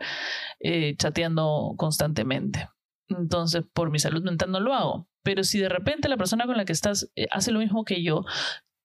eh, 0.59 0.95
chateando 0.97 1.73
constantemente. 1.77 2.69
Entonces, 3.09 3.63
por 3.73 3.91
mi 3.91 3.99
salud 3.99 4.23
mental 4.23 4.51
no 4.51 4.59
lo 4.59 4.73
hago. 4.73 5.09
Pero 5.23 5.43
si 5.43 5.59
de 5.59 5.69
repente 5.69 6.09
la 6.09 6.17
persona 6.17 6.45
con 6.45 6.57
la 6.57 6.65
que 6.65 6.73
estás 6.73 7.11
eh, 7.15 7.27
hace 7.31 7.51
lo 7.51 7.59
mismo 7.59 7.83
que 7.83 8.03
yo, 8.03 8.23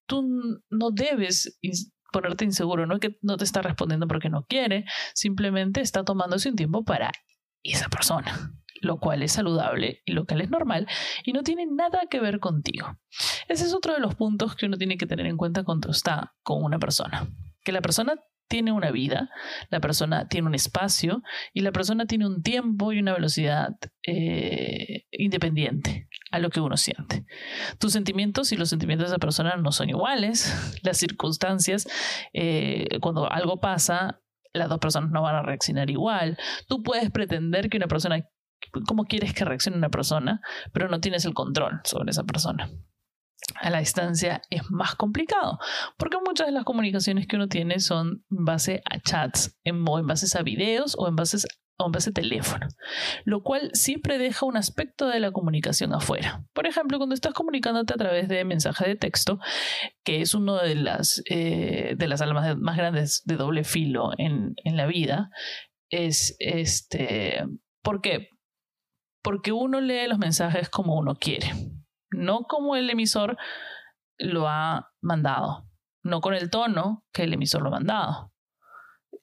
tú 0.07 0.61
no 0.70 0.90
debes 0.90 1.59
ponerte 2.12 2.44
inseguro, 2.44 2.87
no 2.87 2.94
es 2.94 3.00
que 3.00 3.18
no 3.22 3.37
te 3.37 3.44
está 3.44 3.62
respondiendo 3.62 4.09
porque 4.09 4.31
no 4.31 4.44
quiere, 4.46 4.85
simplemente 5.14 5.81
está 5.81 6.04
tomándose 6.04 6.48
un 6.48 6.57
tiempo 6.57 6.85
para 6.85 7.12
esa 7.62 7.88
persona 7.88 8.59
lo 8.81 8.98
cual 8.98 9.22
es 9.22 9.33
saludable 9.33 10.02
y 10.04 10.12
lo 10.12 10.26
cual 10.26 10.40
es 10.40 10.50
normal 10.50 10.87
y 11.24 11.33
no 11.33 11.42
tiene 11.42 11.66
nada 11.66 12.02
que 12.11 12.20
ver 12.20 12.40
contigo. 12.40 12.98
Ese 13.49 13.65
es 13.65 13.75
otro 13.75 13.95
de 13.95 14.01
los 14.01 14.15
puntos 14.15 14.55
que 14.55 14.67
uno 14.67 14.77
tiene 14.77 14.97
que 14.99 15.07
tener 15.07 15.27
en 15.27 15.37
cuenta 15.37 15.65
cuando 15.65 15.91
está 15.91 16.35
con 16.43 16.63
una 16.63 16.79
persona. 16.79 17.29
Que 17.65 17.73
la 17.73 17.81
persona 17.81 18.15
tiene 18.49 18.73
una 18.73 18.91
vida, 18.91 19.31
la 19.71 19.81
persona 19.81 20.27
tiene 20.29 20.49
un 20.49 20.55
espacio 20.55 21.23
y 21.53 21.61
la 21.61 21.71
persona 21.71 22.07
tiene 22.07 22.27
un 22.27 22.43
tiempo 22.43 22.93
y 22.93 22.99
una 22.99 23.13
velocidad 23.13 23.77
eh, 24.07 25.05
independiente 25.13 26.09
a 26.31 26.39
lo 26.39 26.51
que 26.51 26.61
uno 26.61 26.77
siente. 26.77 27.27
Tus 27.79 27.93
sentimientos 27.93 28.53
y 28.53 28.57
los 28.57 28.71
sentimientos 28.71 29.09
de 29.09 29.15
esa 29.15 29.19
persona 29.19 29.57
no 29.57 29.71
son 29.73 29.91
iguales. 29.91 30.81
Las 30.83 30.97
circunstancias, 30.97 31.87
eh, 32.33 32.87
cuando 33.01 33.31
algo 33.31 33.61
pasa, 33.61 34.21
las 34.55 34.69
dos 34.71 34.79
personas 34.79 35.11
no 35.11 35.23
van 35.23 35.37
a 35.37 35.43
reaccionar 35.43 35.91
igual. 35.91 36.39
Tú 36.69 36.83
puedes 36.83 37.11
pretender 37.11 37.69
que 37.69 37.77
una 37.77 37.87
persona 37.87 38.27
cómo 38.87 39.05
quieres 39.05 39.35
que 39.35 39.45
reaccione 39.45 39.77
una 39.77 39.91
persona, 39.91 40.41
pero 40.73 40.89
no 40.89 41.01
tienes 41.01 41.25
el 41.25 41.35
control 41.35 41.81
sobre 41.85 42.11
esa 42.11 42.25
persona. 42.25 42.71
A 43.55 43.70
la 43.70 43.79
distancia 43.79 44.42
es 44.51 44.70
más 44.70 44.94
complicado, 44.94 45.59
porque 45.96 46.18
muchas 46.24 46.46
de 46.46 46.53
las 46.53 46.64
comunicaciones 46.64 47.27
que 47.27 47.37
uno 47.37 47.48
tiene 47.48 47.81
son 47.81 48.24
en 48.31 48.44
base 48.44 48.83
a 48.85 49.01
chats, 49.01 49.57
en, 49.64 49.85
o 49.88 49.98
en 49.98 50.07
base 50.07 50.38
a 50.38 50.42
videos 50.42 50.94
o 50.98 51.09
en 51.09 51.16
base 51.16 51.38
o 51.81 51.87
en 51.87 51.92
base 51.92 52.11
a 52.11 52.12
teléfono, 52.12 52.66
lo 53.24 53.42
cual 53.44 53.70
siempre 53.72 54.18
deja 54.18 54.44
un 54.44 54.57
aspecto 54.57 55.07
de 55.07 55.20
la 55.20 55.31
comunicación 55.31 55.94
afuera. 55.94 56.44
Por 56.53 56.66
ejemplo, 56.66 56.98
cuando 56.98 57.14
estás 57.14 57.33
comunicándote 57.33 57.94
a 57.94 57.96
través 57.96 58.29
de 58.29 58.44
mensaje 58.44 58.87
de 58.88 58.96
texto, 58.96 59.38
que 60.05 60.20
es 60.20 60.35
una 60.35 60.61
de 60.61 60.74
las, 60.74 61.22
eh, 61.31 61.94
de 61.96 62.09
las 62.09 62.20
almas 62.20 62.57
más 62.59 62.77
grandes 62.77 63.22
de 63.24 63.37
doble 63.37 63.62
filo 63.62 64.11
en, 64.18 64.55
en 64.64 64.77
la 64.77 64.87
vida, 64.87 65.31
es 65.88 66.37
este, 66.40 67.44
¿por 67.83 68.01
qué? 68.01 68.29
porque 69.29 69.53
uno 69.53 69.81
lee 69.81 70.09
los 70.09 70.18
mensajes 70.18 70.68
como 70.68 70.96
uno 70.96 71.14
quiere, 71.14 71.53
no 72.11 72.44
como 72.44 72.77
el 72.77 72.90
emisor 72.90 73.37
lo 74.18 74.49
ha 74.49 74.92
mandado, 75.01 75.66
no 76.03 76.21
con 76.21 76.35
el 76.35 76.51
tono 76.51 77.05
que 77.12 77.25
el 77.25 77.33
emisor 77.33 77.62
lo 77.62 77.68
ha 77.68 77.73
mandado 77.73 78.33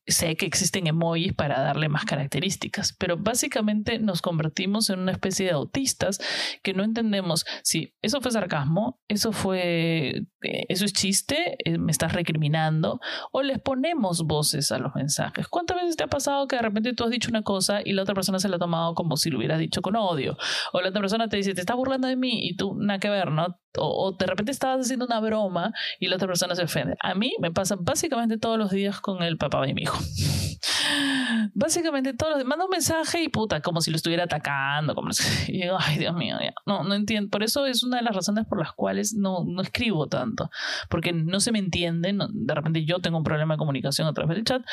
sé 0.07 0.35
que 0.35 0.45
existen 0.45 0.87
emojis 0.87 1.33
para 1.33 1.61
darle 1.61 1.89
más 1.89 2.05
características, 2.05 2.93
pero 2.93 3.17
básicamente 3.17 3.99
nos 3.99 4.21
convertimos 4.21 4.89
en 4.89 4.99
una 4.99 5.11
especie 5.11 5.45
de 5.47 5.53
autistas 5.53 6.19
que 6.63 6.73
no 6.73 6.83
entendemos 6.83 7.45
si 7.63 7.95
eso 8.01 8.21
fue 8.21 8.31
sarcasmo, 8.31 9.01
eso 9.07 9.31
fue, 9.31 10.27
eh, 10.41 10.65
eso 10.69 10.85
es 10.85 10.93
chiste, 10.93 11.57
eh, 11.63 11.77
me 11.77 11.91
estás 11.91 12.13
recriminando, 12.13 12.99
o 13.31 13.41
les 13.41 13.59
ponemos 13.59 14.23
voces 14.23 14.71
a 14.71 14.77
los 14.77 14.93
mensajes. 14.95 15.47
¿Cuántas 15.47 15.77
veces 15.77 15.95
te 15.95 16.03
ha 16.03 16.07
pasado 16.07 16.47
que 16.47 16.55
de 16.55 16.61
repente 16.61 16.93
tú 16.93 17.03
has 17.03 17.09
dicho 17.09 17.29
una 17.29 17.41
cosa 17.41 17.79
y 17.83 17.93
la 17.93 18.03
otra 18.03 18.15
persona 18.15 18.39
se 18.39 18.49
la 18.49 18.57
ha 18.57 18.59
tomado 18.59 18.93
como 18.93 19.17
si 19.17 19.29
lo 19.29 19.37
hubieras 19.37 19.59
dicho 19.59 19.81
con 19.81 19.95
odio? 19.95 20.37
O 20.73 20.81
la 20.81 20.89
otra 20.89 21.01
persona 21.01 21.27
te 21.27 21.37
dice, 21.37 21.53
te 21.53 21.61
estás 21.61 21.75
burlando 21.75 22.07
de 22.07 22.15
mí 22.15 22.47
y 22.47 22.55
tú, 22.55 22.75
nada 22.75 22.99
que 22.99 23.09
ver, 23.09 23.31
¿no? 23.31 23.59
O, 23.77 24.15
de 24.17 24.25
repente 24.25 24.51
estabas 24.51 24.85
haciendo 24.85 25.05
una 25.05 25.19
broma 25.19 25.73
y 25.99 26.07
la 26.07 26.15
otra 26.15 26.27
persona 26.27 26.55
se 26.55 26.63
ofende. 26.63 26.95
A 27.01 27.15
mí 27.15 27.33
me 27.39 27.51
pasa 27.51 27.75
básicamente 27.79 28.37
todos 28.37 28.57
los 28.57 28.71
días 28.71 28.99
con 28.99 29.23
el 29.23 29.37
papá 29.37 29.65
de 29.65 29.73
mi 29.73 29.83
hijo. 29.83 29.97
Básicamente 31.53 32.13
todos 32.13 32.31
los 32.31 32.39
días. 32.39 32.47
Manda 32.47 32.65
un 32.65 32.71
mensaje 32.71 33.23
y 33.23 33.29
puta, 33.29 33.61
como 33.61 33.81
si 33.81 33.91
lo 33.91 33.97
estuviera 33.97 34.23
atacando. 34.25 34.95
Como 34.95 35.09
y 35.47 35.61
digo, 35.61 35.77
ay, 35.79 35.97
Dios 35.97 36.15
mío, 36.15 36.37
ya. 36.41 36.53
No, 36.65 36.83
no 36.83 36.93
entiendo. 36.93 37.29
Por 37.29 37.43
eso 37.43 37.65
es 37.65 37.83
una 37.83 37.97
de 37.97 38.03
las 38.03 38.15
razones 38.15 38.45
por 38.45 38.59
las 38.59 38.73
cuales 38.73 39.13
no, 39.13 39.43
no 39.45 39.61
escribo 39.61 40.07
tanto. 40.07 40.49
Porque 40.89 41.13
no 41.13 41.39
se 41.39 41.51
me 41.51 41.59
entiende. 41.59 42.13
de 42.13 42.53
repente 42.53 42.85
yo 42.85 42.99
tengo 42.99 43.17
un 43.17 43.23
problema 43.23 43.55
de 43.55 43.57
comunicación 43.57 44.07
a 44.07 44.13
través 44.13 44.35
del 44.35 44.45
chat 44.45 44.63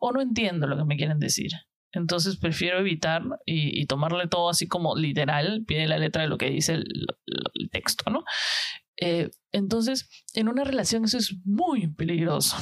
o 0.00 0.12
no 0.12 0.20
entiendo 0.20 0.66
lo 0.66 0.76
que 0.76 0.84
me 0.84 0.96
quieren 0.96 1.18
decir. 1.18 1.52
Entonces 1.92 2.36
prefiero 2.36 2.78
evitar 2.78 3.22
y, 3.44 3.84
tomarle 3.86 4.26
todo 4.26 4.48
así 4.48 4.66
como 4.66 4.96
literal, 4.96 5.64
pide 5.66 5.86
la 5.86 5.98
letra 5.98 6.22
de 6.22 6.28
lo 6.28 6.38
que 6.38 6.48
dice 6.48 6.74
el, 6.74 7.06
texto, 7.70 8.10
¿no? 8.10 8.24
Eh, 9.02 9.30
entonces, 9.52 10.08
en 10.34 10.48
una 10.48 10.64
relación 10.64 11.04
eso 11.04 11.18
es 11.18 11.34
muy 11.44 11.88
peligroso. 11.88 12.56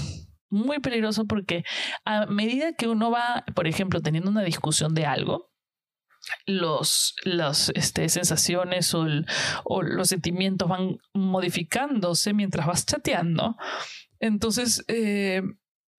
Muy 0.49 0.81
peligroso 0.81 1.27
porque 1.27 1.65
a 2.05 2.27
medida 2.27 2.73
que 2.73 2.89
uno 2.89 3.11
va, 3.11 3.45
por 3.55 3.69
ejemplo, 3.69 4.01
teniendo 4.01 4.31
una 4.31 4.43
discusión 4.43 4.95
de 4.95 5.07
algo, 5.07 5.51
los, 6.47 7.15
las 7.25 7.71
este, 7.75 8.09
sensaciones 8.09 8.95
o, 8.95 9.07
los 9.83 10.09
sentimientos 10.09 10.69
van 10.69 10.99
modificándose 11.15 12.35
mientras 12.35 12.67
vas 12.67 12.87
chateando. 12.87 13.57
Entonces, 14.19 14.85
eh, 14.89 15.43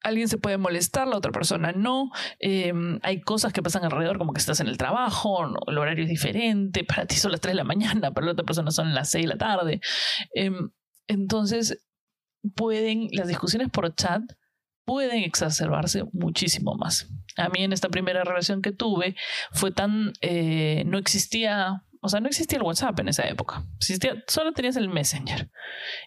alguien 0.04 0.28
se 0.28 0.38
puede 0.38 0.58
molestar, 0.58 1.08
la 1.08 1.18
otra 1.18 1.32
persona 1.32 1.72
no. 1.72 2.12
Em, 2.40 3.00
hay 3.04 3.22
cosas 3.22 3.54
que 3.54 3.62
pasan 3.62 3.84
alrededor, 3.84 4.18
como 4.18 4.34
que 4.34 4.40
estás 4.40 4.60
en 4.60 4.68
el 4.68 4.78
trabajo, 4.78 5.46
el 5.68 5.78
horario 5.78 6.04
es 6.04 6.10
diferente, 6.10 6.84
para 6.88 7.06
ti 7.06 7.16
son 7.16 7.32
las 7.32 7.42
3 7.42 7.54
de 7.54 7.58
la 7.58 7.64
mañana, 7.64 8.12
para 8.12 8.26
la 8.26 8.34
otra 8.34 8.46
persona 8.46 8.72
son 8.72 8.94
las 8.94 9.10
6 9.10 9.26
de 9.26 9.30
la 9.30 9.38
tarde. 9.38 9.82
Em, 10.34 10.72
entonces, 11.08 11.84
pueden, 12.56 13.10
las 13.12 13.28
discusiones 13.28 13.70
por 13.70 13.94
chat 13.96 14.22
pueden 14.86 15.24
exacerbarse 15.24 16.04
muchísimo 16.12 16.76
más. 16.76 17.08
A 17.38 17.50
mí 17.50 17.64
en 17.64 17.72
esta 17.74 17.90
primera 17.90 18.24
relación 18.24 18.62
que 18.62 18.72
tuve 18.72 19.16
fue 19.52 19.72
tan, 19.72 20.14
eh, 20.22 20.84
no 20.86 20.98
existía 20.98 21.84
o 22.04 22.10
sea, 22.10 22.20
no 22.20 22.28
existía 22.28 22.58
el 22.58 22.64
WhatsApp 22.64 23.00
en 23.00 23.10
esa 23.10 23.28
época. 23.28 23.64
Existía, 23.78 24.24
solo 24.28 24.54
tenías 24.54 24.76
el 24.76 24.90
Messenger. 24.90 25.52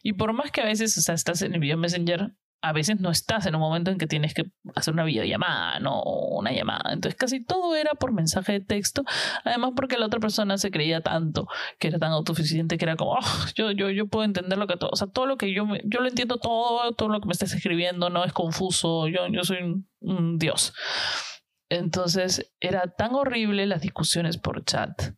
Y 0.02 0.14
por 0.14 0.32
más 0.32 0.50
que 0.50 0.60
a 0.60 0.64
veces, 0.64 0.98
o 0.98 1.00
sea, 1.00 1.14
estás 1.14 1.40
en 1.42 1.54
el 1.54 1.60
video 1.60 1.78
Messenger 1.78 2.34
a 2.64 2.72
veces 2.72 2.98
no 2.98 3.10
estás 3.10 3.44
en 3.44 3.54
un 3.54 3.60
momento 3.60 3.90
en 3.90 3.98
que 3.98 4.06
tienes 4.06 4.32
que 4.32 4.44
hacer 4.74 4.94
una 4.94 5.04
videollamada, 5.04 5.78
no 5.80 6.02
una 6.02 6.50
llamada. 6.50 6.94
Entonces 6.94 7.14
casi 7.14 7.44
todo 7.44 7.76
era 7.76 7.92
por 7.92 8.12
mensaje 8.12 8.52
de 8.52 8.60
texto, 8.60 9.04
además 9.44 9.72
porque 9.76 9.98
la 9.98 10.06
otra 10.06 10.18
persona 10.18 10.56
se 10.56 10.70
creía 10.70 11.02
tanto, 11.02 11.46
que 11.78 11.88
era 11.88 11.98
tan 11.98 12.12
autosuficiente, 12.12 12.78
que 12.78 12.86
era 12.86 12.96
como, 12.96 13.12
oh, 13.12 13.46
yo, 13.54 13.70
yo, 13.70 13.90
yo 13.90 14.06
puedo 14.06 14.24
entender 14.24 14.56
lo 14.56 14.66
que 14.66 14.78
todo, 14.78 14.88
o 14.90 14.96
sea, 14.96 15.08
todo 15.08 15.26
lo 15.26 15.36
que 15.36 15.52
yo, 15.52 15.66
yo 15.84 16.00
lo 16.00 16.08
entiendo 16.08 16.38
todo, 16.38 16.90
todo 16.92 17.10
lo 17.10 17.20
que 17.20 17.26
me 17.26 17.32
estás 17.32 17.52
escribiendo 17.52 18.08
no 18.08 18.24
es 18.24 18.32
confuso, 18.32 19.08
yo, 19.08 19.28
yo 19.28 19.44
soy 19.44 19.58
un, 20.00 20.38
dios. 20.38 20.72
Entonces 21.68 22.50
era 22.60 22.94
tan 22.96 23.14
horrible 23.14 23.66
las 23.66 23.82
discusiones 23.82 24.38
por 24.38 24.64
chat 24.64 25.14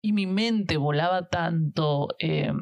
y 0.00 0.12
mi 0.12 0.26
mente 0.26 0.78
volaba 0.78 1.28
tanto. 1.28 2.08
Eh, 2.20 2.52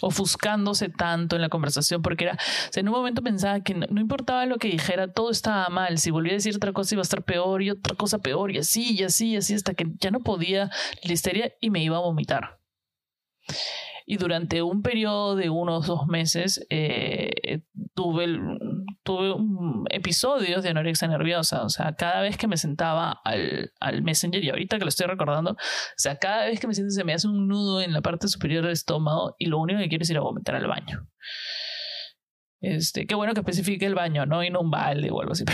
ofuscándose 0.00 0.88
tanto 0.88 1.36
en 1.36 1.42
la 1.42 1.48
conversación, 1.48 2.02
porque 2.02 2.24
era, 2.24 2.38
en 2.74 2.88
un 2.88 2.94
momento 2.94 3.22
pensaba 3.22 3.60
que 3.60 3.74
no, 3.74 4.00
importaba 4.00 4.46
lo 4.46 4.58
que 4.58 4.68
dijera, 4.68 5.08
todo 5.08 5.30
estaba 5.30 5.68
mal, 5.68 5.98
si 5.98 6.10
volvía 6.10 6.32
a 6.32 6.34
decir 6.34 6.56
otra 6.56 6.72
cosa 6.72 6.94
iba 6.94 7.02
a 7.02 7.02
estar 7.02 7.22
peor 7.22 7.62
y 7.62 7.70
otra 7.70 7.94
cosa 7.96 8.18
peor 8.18 8.50
y 8.52 8.58
así 8.58 8.94
y 8.94 9.02
así 9.02 9.30
y 9.30 9.36
así 9.36 9.54
hasta 9.54 9.74
que 9.74 9.86
ya 9.98 10.10
no 10.10 10.20
podía 10.20 10.70
la 11.02 11.12
histeria 11.12 11.52
y 11.60 11.70
me 11.70 11.82
iba 11.82 11.96
a 11.96 12.00
vomitar. 12.00 12.58
Y 14.06 14.18
durante 14.18 14.60
un 14.60 14.82
periodo 14.82 15.34
de 15.34 15.48
unos 15.48 15.86
dos 15.86 16.06
meses 16.06 16.66
eh, 16.68 17.62
tuve, 17.94 18.26
tuve 19.02 19.34
episodios 19.90 20.62
de 20.62 20.70
anorexia 20.70 21.08
nerviosa. 21.08 21.62
O 21.62 21.70
sea, 21.70 21.94
cada 21.94 22.20
vez 22.20 22.36
que 22.36 22.46
me 22.46 22.58
sentaba 22.58 23.20
al, 23.24 23.72
al, 23.80 24.02
Messenger, 24.02 24.44
y 24.44 24.50
ahorita 24.50 24.78
que 24.78 24.84
lo 24.84 24.90
estoy 24.90 25.06
recordando, 25.06 25.52
o 25.52 25.56
sea, 25.96 26.18
cada 26.18 26.44
vez 26.46 26.60
que 26.60 26.66
me 26.66 26.74
siento 26.74 26.92
se 26.92 27.04
me 27.04 27.14
hace 27.14 27.28
un 27.28 27.48
nudo 27.48 27.80
en 27.80 27.92
la 27.92 28.02
parte 28.02 28.28
superior 28.28 28.62
del 28.62 28.72
estómago 28.72 29.36
y 29.38 29.46
lo 29.46 29.58
único 29.58 29.80
que 29.80 29.88
quiero 29.88 30.02
es 30.02 30.10
ir 30.10 30.18
a 30.18 30.20
vomitar 30.20 30.54
al 30.56 30.66
baño. 30.66 31.08
Este, 32.60 33.06
qué 33.06 33.14
bueno 33.14 33.34
que 33.34 33.40
especifique 33.40 33.84
el 33.84 33.94
baño, 33.94 34.24
¿no? 34.24 34.42
Y 34.42 34.50
no 34.50 34.60
un 34.60 34.70
balde 34.70 35.10
o 35.10 35.20
algo 35.20 35.32
así. 35.32 35.44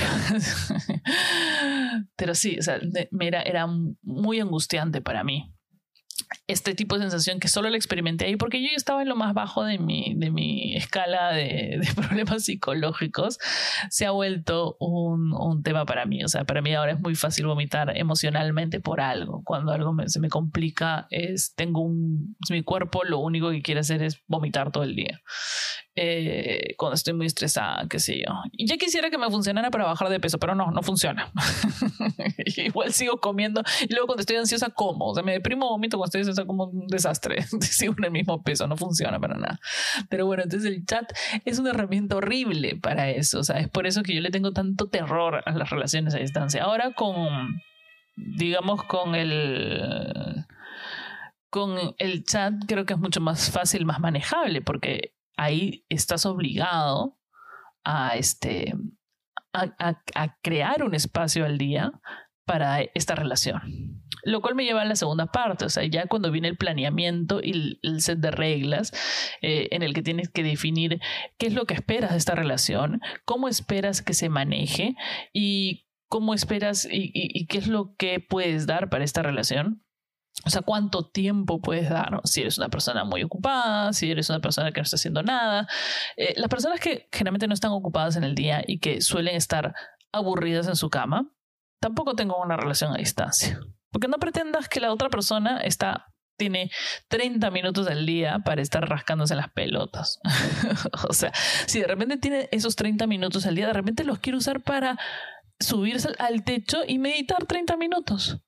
Pero, 2.17 2.35
sí, 2.37 2.57
o 2.59 2.63
sea, 2.63 2.81
era, 3.21 3.43
era 3.43 3.67
muy 4.03 4.39
angustiante 4.39 5.01
para 5.01 5.25
mí. 5.25 5.53
Este 6.47 6.75
tipo 6.75 6.97
de 6.97 7.03
sensación 7.03 7.41
que 7.41 7.49
solo 7.49 7.71
la 7.71 7.77
experimenté 7.77 8.25
ahí 8.25 8.37
porque 8.37 8.63
yo 8.63 8.69
estaba 8.77 9.03
en 9.03 9.09
lo 9.09 9.17
más 9.17 9.35
bajo 9.35 9.65
de 9.65 9.79
mi, 9.79 10.15
de 10.17 10.31
mi 10.31 10.77
escala 10.77 11.33
de, 11.33 11.81
de 11.81 11.89
problemas 11.97 12.45
psicológicos, 12.45 13.39
se 13.89 14.07
ha 14.07 14.11
vuelto 14.11 14.77
un, 14.79 15.33
un, 15.33 15.63
tema 15.63 15.85
para 15.85 16.07
mí. 16.07 16.25
O 16.25 16.29
sea, 16.29 16.45
para 16.45 16.63
mí 16.63 16.75
ahora 16.75 16.93
es 16.93 17.01
muy 17.01 17.15
fácil 17.15 17.47
vomitar 17.47 17.97
emocionalmente 17.97 18.81
por 18.81 19.01
algo. 19.01 19.43
Cuando 19.45 19.73
algo 19.73 19.95
se 20.07 20.21
me 20.21 20.29
complica, 20.29 21.07
es, 21.11 21.55
tengo 21.55 21.81
un, 21.83 22.37
mi 22.51 22.63
cuerpo 22.63 23.05
lo 23.05 23.19
único 23.19 23.51
que 23.51 23.63
quiere 23.63 23.81
hacer 23.81 24.03
es 24.03 24.23
vomitar 24.27 24.71
todo 24.71 24.85
el 24.85 24.95
día. 24.95 25.21
Eh, 25.97 26.75
cuando 26.77 26.95
estoy 26.95 27.15
muy 27.15 27.27
estresada, 27.27 27.87
qué 27.89 27.99
sé 27.99 28.19
yo. 28.19 28.33
Y 28.53 28.67
ya 28.67 28.77
quisiera 28.77 29.11
que 29.11 29.19
me 29.19 29.29
funcionara 29.29 29.71
para 29.71 29.85
bajar 29.85 30.09
de 30.09 30.21
peso, 30.21 30.39
pero 30.39 30.55
no, 30.55 30.71
no 30.71 30.83
funciona. 30.83 31.33
Igual 32.57 32.93
sigo 32.93 33.19
comiendo 33.19 33.63
y 33.81 33.93
luego 33.93 34.07
cuando 34.07 34.21
estoy 34.21 34.37
ansiosa 34.37 34.71
como, 34.71 35.07
o 35.07 35.15
sea, 35.15 35.25
me 35.25 35.33
deprimo, 35.33 35.69
vomito 35.69 35.99
cuando 35.99 36.09
estoy 36.09 36.21
ansiosa 36.21 36.47
como 36.47 36.67
un 36.67 36.87
desastre. 36.87 37.43
sigo 37.61 37.95
en 37.99 38.05
el 38.05 38.11
mismo 38.13 38.43
peso, 38.43 38.69
no 38.69 38.77
funciona 38.77 39.19
para 39.19 39.37
nada. 39.37 39.61
Pero 40.09 40.27
bueno, 40.27 40.45
entonces 40.45 40.71
el 40.71 40.87
chat 40.87 41.13
es 41.45 41.59
una 41.59 41.71
herramienta 41.71 42.17
horrible 42.17 42.77
para 42.77 43.11
eso, 43.11 43.41
o 43.41 43.45
sea, 43.45 43.59
es 43.59 43.69
por 43.69 43.87
eso 43.87 44.03
que 44.03 44.15
yo 44.15 44.21
le 44.21 44.31
tengo 44.31 44.53
tanto 44.53 44.89
terror 44.89 45.43
a 45.45 45.53
las 45.53 45.71
relaciones 45.71 46.15
a 46.15 46.19
distancia. 46.19 46.63
Ahora 46.63 46.93
con, 46.93 47.61
digamos, 48.17 48.85
con 48.85 49.17
el 49.17 50.47
con 51.51 51.77
el 51.99 52.25
chat 52.25 52.55
creo 52.69 52.87
que 52.87 52.93
es 52.93 52.99
mucho 52.99 53.21
más 53.21 53.51
fácil, 53.51 53.85
más 53.85 53.99
manejable, 53.99 54.63
porque 54.63 55.15
ahí 55.41 55.87
estás 55.89 56.27
obligado 56.27 57.19
a, 57.83 58.17
este, 58.17 58.75
a, 59.53 60.37
crear 60.43 60.83
un 60.83 60.95
espacio 60.95 61.47
al 61.47 61.57
día 61.57 61.93
para 62.45 62.83
esta 62.95 63.15
relación. 63.15 64.03
Lo 64.23 64.43
cual 64.43 64.55
me 64.55 64.65
lleva 64.65 64.83
a 64.83 64.85
la 64.85 64.97
segunda 64.97 65.27
parte, 65.27 65.65
o 65.65 65.71
sea, 65.71 65.85
ya 65.85 66.07
cuando 66.07 66.31
viene 66.31 66.49
el 66.49 66.59
planeamiento 66.59 67.41
y 67.43 67.79
el, 67.83 68.03
set 68.03 68.19
de 68.19 68.31
reglas 68.31 68.93
eh, 69.41 69.69
en 69.71 69.83
el 69.83 69.95
que 69.95 70.03
tienes 70.03 70.29
que 70.29 70.43
definir 70.43 71.01
qué 71.39 71.47
es 71.47 71.55
lo 71.55 71.65
que 71.65 71.73
esperas 71.73 72.11
de 72.11 72.19
esta 72.19 72.35
relación, 72.35 73.01
cómo 73.25 73.49
esperas 73.49 74.03
que 74.03 74.13
se 74.13 74.29
maneje 74.29 74.95
y 75.33 75.87
cómo 76.11 76.35
esperas 76.35 76.87
y 76.91 77.47
qué 77.47 77.57
es 77.57 77.67
lo 77.67 77.95
que 77.97 78.21
puedes 78.21 78.67
dar 78.67 78.91
para 78.91 79.05
esta 79.05 79.23
relación. 79.23 79.83
O 80.45 80.51
sea, 80.51 80.63
cuánto 80.63 81.07
tiempo 81.07 81.61
puedes 81.61 81.91
dar, 81.91 82.21
si 82.25 82.41
eres 82.41 82.57
una 82.59 82.69
persona 82.69 83.05
muy 83.05 83.23
ocupada, 83.23 83.93
si 83.93 84.11
eres 84.11 84.31
una 84.31 84.41
persona 84.41 84.73
que 84.73 84.81
no 84.81 84.85
está 84.85 84.97
haciendo 84.97 85.23
nada. 85.23 85.69
Eh, 86.17 86.35
las 86.37 86.49
personas 86.49 86.81
que 86.81 87.09
generalmente 87.13 87.47
no 87.47 87.55
están 87.55 87.73
ocupadas 87.73 88.17
en 88.17 88.25
el 88.25 88.35
día 88.35 88.63
y 88.67 88.79
que 88.79 89.03
suelen 89.03 89.37
estar 89.37 89.75
aburridas 90.13 90.67
en 90.67 90.77
su 90.77 90.89
cama, 90.89 91.31
tampoco 91.81 92.15
tengo 92.15 92.41
una 92.43 92.57
relación 92.57 92.93
a 92.93 92.99
distancia. 92.99 93.61
Porque 93.91 94.09
no 94.09 94.19
pretendas 94.19 94.69
que 94.69 94.81
la 94.81 94.93
otra 94.93 95.11
persona 95.11 95.61
está, 95.61 96.07
tiene 96.39 96.71
30 97.09 97.51
minutos 97.51 97.87
al 97.89 98.07
día 98.07 98.39
para 98.45 98.63
estar 98.63 98.89
rascándose 98.89 99.35
las 99.35 99.51
pelotas. 99.51 100.21
o 101.09 101.13
sea, 101.13 101.33
si 101.67 101.81
de 101.81 101.87
repente 101.87 102.17
tiene 102.17 102.49
esos 102.53 102.77
30 102.77 103.07
minutos 103.07 103.47
al 103.47 103.57
día, 103.57 103.67
de 103.67 103.73
repente 103.73 104.05
los 104.05 104.21
quiere 104.21 104.39
usar 104.39 104.63
para 104.63 104.99
subirse 105.59 106.09
al 106.19 106.45
techo 106.45 106.79
y 106.87 106.99
meditar 106.99 107.45
30 107.45 107.77
minutos. 107.77 108.41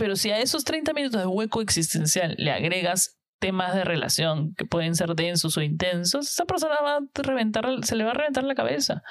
Pero 0.00 0.16
si 0.16 0.30
a 0.30 0.38
esos 0.38 0.64
30 0.64 0.94
minutos 0.94 1.20
de 1.20 1.26
hueco 1.26 1.60
existencial 1.60 2.34
le 2.38 2.50
agregas 2.52 3.20
temas 3.38 3.74
de 3.74 3.84
relación 3.84 4.54
que 4.54 4.64
pueden 4.64 4.94
ser 4.94 5.14
densos 5.14 5.58
o 5.58 5.62
intensos, 5.62 6.26
esa 6.26 6.46
persona 6.46 6.76
va 6.82 6.96
a 6.96 7.22
reventar, 7.22 7.66
se 7.82 7.96
le 7.96 8.04
va 8.04 8.12
a 8.12 8.14
reventar 8.14 8.44
la 8.44 8.54
cabeza. 8.54 9.02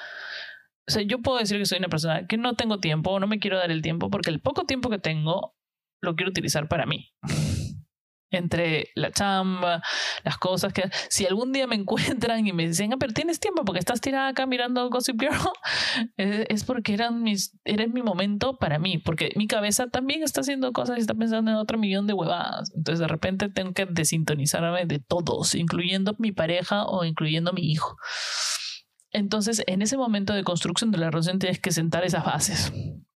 O 0.88 0.90
sea, 0.90 1.02
yo 1.02 1.22
puedo 1.22 1.38
decir 1.38 1.58
que 1.58 1.66
soy 1.66 1.78
una 1.78 1.86
persona 1.86 2.26
que 2.26 2.36
no 2.38 2.54
tengo 2.54 2.80
tiempo 2.80 3.12
o 3.12 3.20
no 3.20 3.28
me 3.28 3.38
quiero 3.38 3.56
dar 3.56 3.70
el 3.70 3.82
tiempo 3.82 4.10
porque 4.10 4.30
el 4.30 4.40
poco 4.40 4.64
tiempo 4.64 4.90
que 4.90 4.98
tengo 4.98 5.54
lo 6.02 6.16
quiero 6.16 6.30
utilizar 6.30 6.66
para 6.66 6.86
mí 6.86 7.12
entre 8.30 8.88
la 8.94 9.10
chamba, 9.10 9.82
las 10.24 10.38
cosas 10.38 10.72
que 10.72 10.90
si 11.08 11.26
algún 11.26 11.52
día 11.52 11.66
me 11.66 11.76
encuentran 11.80 12.46
y 12.46 12.52
me 12.52 12.66
dicen, 12.66 12.92
ah, 12.92 12.96
pero 12.98 13.12
tienes 13.12 13.40
tiempo 13.40 13.64
porque 13.64 13.80
estás 13.80 14.00
tirada 14.00 14.28
acá 14.28 14.46
mirando 14.46 14.88
Gossip 14.90 15.20
Girl, 15.20 15.36
es 16.16 16.64
porque 16.64 16.94
eran 16.94 17.22
mis, 17.22 17.58
era 17.64 17.86
mi 17.86 18.02
momento 18.02 18.56
para 18.56 18.78
mí, 18.78 18.98
porque 18.98 19.32
mi 19.36 19.46
cabeza 19.46 19.88
también 19.88 20.22
está 20.22 20.40
haciendo 20.40 20.72
cosas 20.72 20.98
y 20.98 21.00
está 21.00 21.14
pensando 21.14 21.50
en 21.50 21.56
otro 21.56 21.78
millón 21.78 22.06
de 22.06 22.12
huevadas. 22.12 22.72
Entonces 22.74 23.00
de 23.00 23.08
repente 23.08 23.48
tengo 23.48 23.72
que 23.72 23.86
desintonizarme 23.86 24.86
de 24.86 24.98
todos, 24.98 25.54
incluyendo 25.54 26.14
mi 26.18 26.32
pareja 26.32 26.84
o 26.86 27.04
incluyendo 27.04 27.52
mi 27.52 27.70
hijo. 27.70 27.96
Entonces, 29.12 29.62
en 29.66 29.82
ese 29.82 29.96
momento 29.96 30.32
de 30.34 30.44
construcción 30.44 30.92
de 30.92 30.98
la 30.98 31.10
relación 31.10 31.38
tienes 31.38 31.58
que 31.58 31.72
sentar 31.72 32.04
esas 32.04 32.24
bases. 32.24 32.72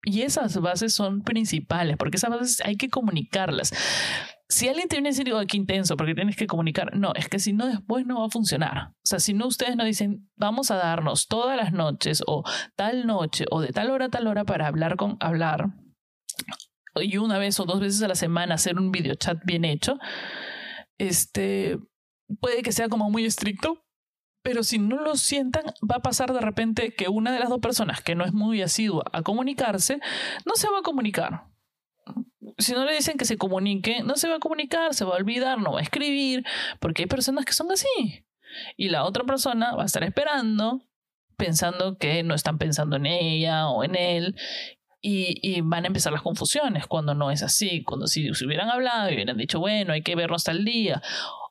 Y 0.04 0.22
esas 0.22 0.56
bases 0.58 0.94
son 0.94 1.22
principales, 1.22 1.96
porque 1.96 2.16
esas 2.16 2.30
bases 2.30 2.62
hay 2.64 2.76
que 2.76 2.88
comunicarlas 2.88 3.72
si 4.52 4.68
alguien 4.68 4.86
te 4.86 4.96
viene 4.96 5.08
a 5.08 5.12
decir, 5.12 5.24
digo, 5.24 5.40
qué 5.48 5.56
intenso, 5.56 5.96
porque 5.96 6.14
tienes 6.14 6.36
que 6.36 6.46
comunicar, 6.46 6.94
no, 6.94 7.14
es 7.14 7.26
que 7.26 7.38
si 7.38 7.54
no, 7.54 7.66
después 7.66 8.04
no 8.04 8.20
va 8.20 8.26
a 8.26 8.30
funcionar. 8.30 8.90
O 8.90 9.06
sea, 9.06 9.18
si 9.18 9.32
no, 9.32 9.46
ustedes 9.46 9.76
no 9.76 9.84
dicen, 9.84 10.30
vamos 10.36 10.70
a 10.70 10.76
darnos 10.76 11.26
todas 11.26 11.56
las 11.56 11.72
noches 11.72 12.22
o 12.26 12.44
tal 12.76 13.06
noche 13.06 13.46
o 13.50 13.62
de 13.62 13.68
tal 13.68 13.90
hora 13.90 14.06
a 14.06 14.10
tal 14.10 14.26
hora 14.26 14.44
para 14.44 14.66
hablar 14.66 14.96
con 14.96 15.16
hablar, 15.20 15.70
y 16.96 17.16
una 17.16 17.38
vez 17.38 17.58
o 17.60 17.64
dos 17.64 17.80
veces 17.80 18.02
a 18.02 18.08
la 18.08 18.14
semana 18.14 18.56
hacer 18.56 18.78
un 18.78 18.92
video 18.92 19.14
chat 19.14 19.38
bien 19.42 19.64
hecho, 19.64 19.98
este, 20.98 21.78
puede 22.38 22.62
que 22.62 22.72
sea 22.72 22.90
como 22.90 23.08
muy 23.08 23.24
estricto, 23.24 23.82
pero 24.42 24.64
si 24.64 24.78
no 24.78 25.00
lo 25.00 25.16
sientan, 25.16 25.64
va 25.90 25.96
a 25.96 26.02
pasar 26.02 26.34
de 26.34 26.40
repente 26.40 26.94
que 26.94 27.08
una 27.08 27.32
de 27.32 27.38
las 27.38 27.48
dos 27.48 27.60
personas 27.60 28.02
que 28.02 28.14
no 28.14 28.26
es 28.26 28.34
muy 28.34 28.60
asidua 28.60 29.04
a 29.14 29.22
comunicarse, 29.22 29.98
no 30.44 30.56
se 30.56 30.68
va 30.68 30.80
a 30.80 30.82
comunicar 30.82 31.51
si 32.58 32.72
no 32.72 32.84
le 32.84 32.94
dicen 32.94 33.16
que 33.16 33.24
se 33.24 33.38
comunique, 33.38 34.02
no 34.02 34.16
se 34.16 34.28
va 34.28 34.36
a 34.36 34.40
comunicar, 34.40 34.94
se 34.94 35.04
va 35.04 35.14
a 35.14 35.18
olvidar, 35.18 35.58
no 35.58 35.72
va 35.72 35.80
a 35.80 35.82
escribir, 35.82 36.44
porque 36.80 37.02
hay 37.02 37.08
personas 37.08 37.44
que 37.44 37.52
son 37.52 37.70
así. 37.70 38.24
Y 38.76 38.88
la 38.88 39.04
otra 39.04 39.24
persona 39.24 39.74
va 39.74 39.82
a 39.82 39.86
estar 39.86 40.04
esperando, 40.04 40.82
pensando 41.36 41.96
que 41.96 42.22
no 42.22 42.34
están 42.34 42.58
pensando 42.58 42.96
en 42.96 43.06
ella 43.06 43.68
o 43.68 43.84
en 43.84 43.94
él, 43.94 44.36
y, 45.04 45.60
van 45.62 45.84
a 45.84 45.88
empezar 45.88 46.12
las 46.12 46.22
confusiones 46.22 46.86
cuando 46.86 47.14
no 47.14 47.32
es 47.32 47.42
así, 47.42 47.82
cuando 47.82 48.06
si 48.06 48.32
se 48.34 48.46
hubieran 48.46 48.70
hablado 48.70 49.10
y 49.10 49.14
hubieran 49.14 49.36
dicho, 49.36 49.58
bueno, 49.58 49.92
hay 49.92 50.02
que 50.02 50.14
vernos 50.14 50.44
tal 50.44 50.64
día. 50.64 51.02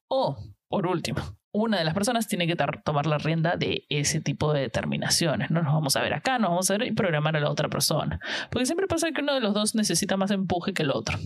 O, 0.08 0.38
por 0.70 0.88
último, 0.88 1.22
una 1.54 1.78
de 1.78 1.84
las 1.84 1.94
personas 1.94 2.28
tiene 2.28 2.48
que 2.48 2.56
tomar 2.84 3.06
la 3.06 3.18
rienda 3.18 3.56
de 3.58 3.86
ese 3.90 4.22
tipo 4.22 4.54
de 4.54 4.62
determinaciones. 4.62 5.52
No 5.52 5.62
nos 5.62 5.74
vamos 5.74 5.96
a 5.96 6.02
ver 6.02 6.14
acá, 6.14 6.40
nos 6.40 6.52
vamos 6.52 6.72
a 6.72 6.78
ver 6.78 6.88
y 6.88 6.92
programar 6.92 7.36
a 7.36 7.42
la 7.42 7.50
otra 7.50 7.70
persona. 7.70 8.20
Porque 8.50 8.66
siempre 8.66 8.88
pasa 8.88 9.12
que 9.12 9.22
uno 9.22 9.34
de 9.34 9.42
los 9.42 9.54
dos 9.54 9.76
necesita 9.76 10.16
más 10.18 10.32
empuje 10.32 10.74
que 10.74 10.84
el 10.84 10.92
otro. 10.92 11.18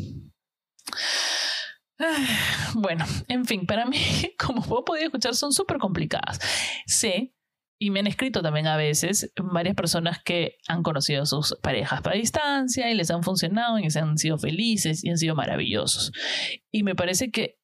Bueno, 2.78 3.06
en 3.30 3.46
fin, 3.46 3.66
para 3.66 3.86
mí, 3.86 3.98
como 4.38 4.62
vos 4.62 4.84
podéis 4.86 5.06
escuchar, 5.06 5.34
son 5.34 5.54
súper 5.54 5.78
complicadas. 5.78 6.40
Sé, 6.86 7.34
y 7.80 7.90
me 7.90 8.00
han 8.00 8.08
escrito 8.08 8.42
también 8.42 8.68
a 8.68 8.76
veces, 8.76 9.32
varias 9.38 9.76
personas 9.76 10.22
que 10.24 10.58
han 10.68 10.84
conocido 10.84 11.24
a 11.24 11.26
sus 11.26 11.56
parejas 11.62 12.02
para 12.02 12.18
distancia 12.18 12.92
y 12.92 12.96
les 12.96 13.12
han 13.12 13.24
funcionado 13.24 13.80
y 13.80 13.90
se 13.90 14.00
han 14.00 14.18
sido 14.18 14.38
felices 14.38 15.04
y 15.04 15.10
han 15.10 15.18
sido 15.18 15.36
maravillosos. 15.36 16.12
Y 16.72 16.84
me 16.84 16.96
parece 16.96 17.32
que 17.32 17.60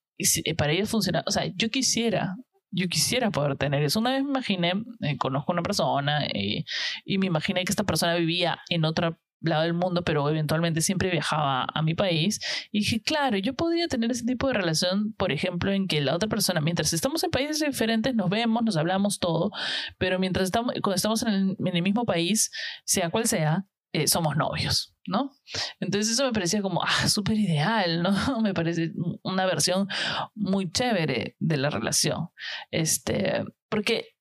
para 0.58 0.72
ellos 0.72 0.90
funciona, 0.90 1.24
o 1.26 1.32
sea, 1.32 1.46
yo 1.56 1.70
quisiera 1.70 2.38
yo 2.72 2.88
quisiera 2.88 3.32
poder 3.32 3.58
tener 3.58 3.84
eso. 3.84 4.00
Una 4.00 4.12
vez 4.12 4.24
me 4.24 4.30
imaginé, 4.30 4.74
eh, 5.02 5.18
conozco 5.18 5.52
a 5.52 5.56
una 5.56 5.64
persona 5.64 6.26
eh, 6.26 6.66
y 7.06 7.18
me 7.18 7.28
imaginé 7.28 7.64
que 7.66 7.72
esta 7.72 7.84
persona 7.84 8.16
vivía 8.16 8.60
en 8.70 8.86
otro 8.86 9.18
lado 9.42 9.64
del 9.64 9.74
mundo, 9.74 10.04
pero 10.04 10.30
eventualmente 10.30 10.82
siempre 10.82 11.10
viajaba 11.10 11.66
a 11.74 11.82
mi 11.82 11.96
país. 11.96 12.40
Y 12.72 12.80
dije, 12.80 13.02
claro, 13.02 13.38
yo 13.38 13.54
podría 13.56 13.88
tener 13.88 14.12
ese 14.12 14.26
tipo 14.26 14.48
de 14.48 14.54
relación, 14.54 15.14
por 15.14 15.32
ejemplo, 15.32 15.72
en 15.72 15.88
que 15.88 16.02
la 16.02 16.16
otra 16.16 16.30
persona, 16.30 16.62
mientras 16.62 16.94
estamos 16.94 17.24
en 17.24 17.32
países 17.32 17.60
diferentes, 17.60 18.16
nos 18.16 18.30
vemos, 18.30 18.64
nos 18.64 18.78
hablamos 18.78 19.20
todo, 19.20 19.52
pero 19.98 20.20
mientras 20.20 20.46
estamos, 20.46 20.74
cuando 20.82 20.96
estamos 20.96 21.24
en 21.24 21.30
el, 21.30 21.56
en 21.60 21.76
el 21.76 21.82
mismo 21.82 22.06
país, 22.06 22.52
sea 22.86 23.10
cual 23.10 23.28
sea, 23.28 23.66
eh, 23.94 24.08
somos 24.08 24.38
novios, 24.38 24.96
¿no? 25.06 25.34
Entonces 25.80 26.14
eso 26.14 26.26
me 26.26 26.32
parecía 26.32 26.62
como, 26.62 26.82
ah, 26.84 27.08
súper 27.10 27.38
ideal, 27.38 28.02
¿no? 28.02 28.12
Me 28.42 28.54
parece 28.54 28.94
una 29.24 29.46
versión 29.46 29.88
muy 30.34 30.72
chévere 30.72 31.36
de 31.40 31.58
la 31.58 31.70
relación. 31.70 32.30
Este, 32.72 33.44
porque, 33.70 34.16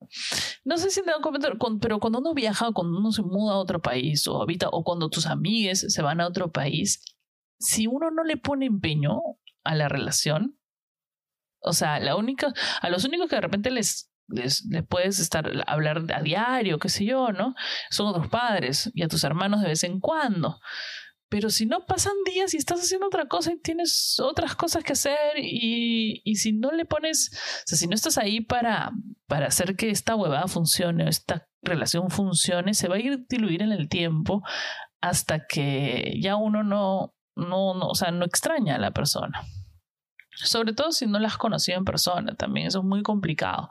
no 0.64 0.76
sé 0.76 0.90
si 0.90 1.02
te 1.02 1.11
dan 1.11 1.22
comentar, 1.22 1.56
pero 1.80 2.00
cuando 2.00 2.18
uno 2.18 2.35
viaja, 2.35 2.72
cuando 2.72 2.98
uno 2.98 3.12
se 3.12 3.22
muda 3.22 3.54
a 3.54 3.59
otro 3.59 3.80
país 3.80 4.26
o 4.26 4.42
habita, 4.42 4.68
o 4.70 4.83
cuando 4.85 5.09
tus 5.09 5.26
amigues 5.26 5.87
se 5.88 6.02
van 6.02 6.20
a 6.20 6.26
otro 6.26 6.50
país, 6.50 7.04
si 7.59 7.87
uno 7.87 8.11
no 8.11 8.24
le 8.24 8.37
pone 8.37 8.66
empeño 8.66 9.20
a 9.64 9.74
la 9.74 9.88
relación, 9.88 10.59
o 11.62 11.72
sea, 11.72 12.00
la 12.00 12.16
única, 12.16 12.52
a 12.80 12.88
los 12.88 13.04
únicos 13.04 13.28
que 13.28 13.37
de 13.37 13.42
repente 13.42 13.70
les 13.70 14.10
les, 14.30 14.64
puedes 14.88 15.18
estar 15.20 15.50
hablar 15.66 16.04
a 16.14 16.22
diario, 16.22 16.78
qué 16.78 16.88
sé 16.88 17.04
yo, 17.04 17.32
¿no? 17.32 17.54
Son 17.90 18.06
otros 18.06 18.28
padres 18.28 18.90
y 18.94 19.02
a 19.02 19.08
tus 19.08 19.24
hermanos 19.24 19.62
de 19.62 19.68
vez 19.68 19.84
en 19.84 20.00
cuando. 20.00 20.60
Pero 21.28 21.48
si 21.50 21.64
no 21.64 21.86
pasan 21.86 22.14
días 22.26 22.54
y 22.54 22.56
estás 22.56 22.80
haciendo 22.80 23.06
otra 23.06 23.28
cosa 23.28 23.52
y 23.52 23.60
tienes 23.60 24.18
otras 24.18 24.56
cosas 24.56 24.82
que 24.82 24.94
hacer 24.94 25.36
y, 25.36 26.22
y 26.24 26.36
si 26.36 26.52
no 26.52 26.72
le 26.72 26.84
pones, 26.84 27.30
o 27.32 27.62
sea, 27.66 27.78
si 27.78 27.86
no 27.86 27.94
estás 27.94 28.18
ahí 28.18 28.40
para, 28.40 28.90
para 29.28 29.46
hacer 29.46 29.76
que 29.76 29.90
esta 29.90 30.16
huevada 30.16 30.48
funcione 30.48 31.04
o 31.04 31.08
esta 31.08 31.48
relación 31.62 32.10
funcione, 32.10 32.74
se 32.74 32.88
va 32.88 32.96
a 32.96 33.00
ir 33.00 33.26
diluir 33.28 33.62
en 33.62 33.70
el 33.70 33.88
tiempo 33.88 34.42
hasta 35.00 35.46
que 35.46 36.18
ya 36.20 36.34
uno 36.36 36.62
no, 36.62 37.14
no, 37.36 37.74
no, 37.74 37.88
o 37.88 37.94
sea, 37.94 38.10
no 38.10 38.24
extraña 38.24 38.76
a 38.76 38.80
la 38.80 38.90
persona. 38.90 39.42
Sobre 40.44 40.72
todo 40.72 40.92
si 40.92 41.07
no 41.07 41.18
las 41.18 41.33
has 41.33 41.38
conocido 41.38 41.79
en 41.79 41.85
persona, 41.85 42.35
también 42.35 42.66
eso 42.66 42.81
es 42.81 42.85
muy 42.85 43.03
complicado. 43.03 43.68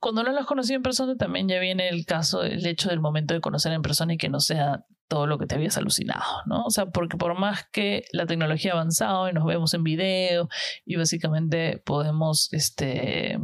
Cuando 0.00 0.22
no 0.22 0.32
las 0.32 0.42
has 0.42 0.46
conocido 0.46 0.76
en 0.76 0.82
persona, 0.82 1.16
también 1.16 1.48
ya 1.48 1.58
viene 1.58 1.88
el 1.88 2.04
caso, 2.06 2.42
el 2.42 2.64
hecho 2.66 2.88
del 2.88 3.00
momento 3.00 3.34
de 3.34 3.40
conocer 3.40 3.72
en 3.72 3.82
persona 3.82 4.14
y 4.14 4.18
que 4.18 4.28
no 4.28 4.40
sea 4.40 4.84
todo 5.08 5.26
lo 5.26 5.38
que 5.38 5.46
te 5.46 5.54
habías 5.54 5.76
alucinado, 5.76 6.24
¿no? 6.46 6.64
O 6.64 6.70
sea, 6.70 6.86
porque 6.86 7.16
por 7.16 7.38
más 7.38 7.66
que 7.72 8.04
la 8.12 8.26
tecnología 8.26 8.72
ha 8.72 8.74
avanzado 8.74 9.28
y 9.28 9.32
nos 9.32 9.44
vemos 9.44 9.72
en 9.74 9.84
video 9.84 10.48
y 10.84 10.96
básicamente 10.96 11.82
podemos, 11.84 12.52
este, 12.52 13.38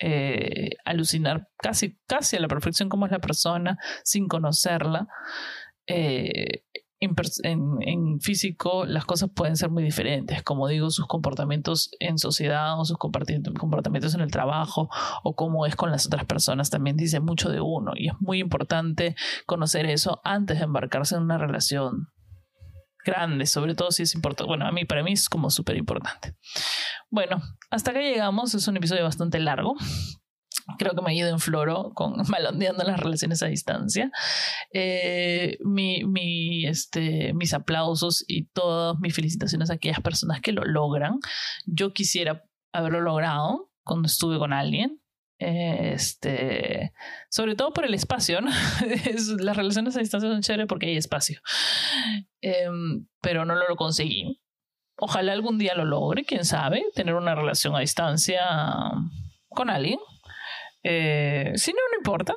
eh, 0.00 0.70
alucinar 0.84 1.48
casi, 1.56 1.98
casi 2.06 2.36
a 2.36 2.40
la 2.40 2.46
perfección 2.48 2.88
cómo 2.88 3.06
es 3.06 3.12
la 3.12 3.18
persona 3.18 3.78
sin 4.04 4.28
conocerla. 4.28 5.08
Eh, 5.86 6.62
en, 7.00 8.20
físico 8.20 8.84
las 8.84 9.04
cosas 9.04 9.30
pueden 9.34 9.56
ser 9.56 9.70
muy 9.70 9.82
diferentes, 9.82 10.42
como 10.42 10.68
digo, 10.68 10.90
sus 10.90 11.06
comportamientos 11.06 11.90
en 12.00 12.18
sociedad 12.18 12.78
o 12.78 12.84
sus 12.84 12.98
comportamientos 12.98 14.14
en 14.14 14.20
el 14.20 14.30
trabajo 14.30 14.88
o 15.22 15.34
cómo 15.34 15.66
es 15.66 15.76
con 15.76 15.90
las 15.90 16.06
otras 16.06 16.24
personas 16.24 16.70
también 16.70 16.96
dice 16.96 17.20
mucho 17.20 17.50
de 17.50 17.60
uno 17.60 17.92
y 17.96 18.08
es 18.08 18.14
muy 18.20 18.40
importante 18.40 19.14
conocer 19.46 19.86
eso 19.86 20.20
antes 20.24 20.58
de 20.58 20.64
embarcarse 20.64 21.14
en 21.14 21.22
una 21.22 21.38
relación 21.38 22.08
grande, 23.04 23.46
sobre 23.46 23.74
todo 23.74 23.90
si 23.90 24.02
es 24.02 24.14
importante. 24.14 24.48
Bueno, 24.48 24.66
a 24.66 24.72
mí, 24.72 24.84
para 24.84 25.02
mí 25.02 25.12
es 25.12 25.28
como 25.28 25.50
súper 25.50 25.76
importante. 25.76 26.36
Bueno, 27.10 27.40
hasta 27.70 27.92
acá 27.92 28.00
llegamos, 28.00 28.54
es 28.54 28.68
un 28.68 28.76
episodio 28.76 29.04
bastante 29.04 29.38
largo, 29.38 29.74
creo 30.76 30.92
que 30.92 31.02
me 31.02 31.12
he 31.12 31.16
ido 31.16 31.28
en 31.28 31.38
floro 31.38 31.92
con 31.94 32.14
malondeando 32.28 32.84
las 32.84 33.00
relaciones 33.00 33.42
a 33.42 33.46
distancia. 33.46 34.10
Eh, 34.72 35.58
mi, 35.64 36.04
mi, 36.04 36.66
este, 36.66 37.32
mis 37.34 37.54
aplausos 37.54 38.24
y 38.26 38.46
todas 38.48 38.98
mis 39.00 39.14
felicitaciones 39.14 39.70
a 39.70 39.74
aquellas 39.74 40.00
personas 40.00 40.40
que 40.40 40.52
lo 40.52 40.64
logran. 40.64 41.18
Yo 41.66 41.92
quisiera 41.92 42.44
haberlo 42.72 43.00
logrado 43.00 43.70
cuando 43.82 44.06
estuve 44.06 44.38
con 44.38 44.52
alguien. 44.52 45.00
Este, 45.40 46.92
sobre 47.30 47.54
todo 47.54 47.72
por 47.72 47.84
el 47.84 47.94
espacio, 47.94 48.40
¿no? 48.40 48.50
las 49.38 49.56
relaciones 49.56 49.96
a 49.96 50.00
distancia 50.00 50.28
son 50.28 50.42
chéveres 50.42 50.66
porque 50.66 50.86
hay 50.86 50.96
espacio. 50.96 51.40
Em, 52.40 53.06
pero 53.20 53.44
no 53.44 53.54
lo 53.54 53.76
conseguí. 53.76 54.40
Ojalá 55.00 55.32
algún 55.32 55.58
día 55.58 55.76
lo 55.76 55.84
logre, 55.84 56.24
quién 56.24 56.44
sabe, 56.44 56.84
tener 56.94 57.14
una 57.14 57.36
relación 57.36 57.76
a 57.76 57.80
distancia 57.80 58.40
con 59.48 59.70
alguien. 59.70 60.00
Eh, 60.82 61.52
si 61.56 61.72
no, 61.72 61.78
no 61.92 61.98
importa. 61.98 62.34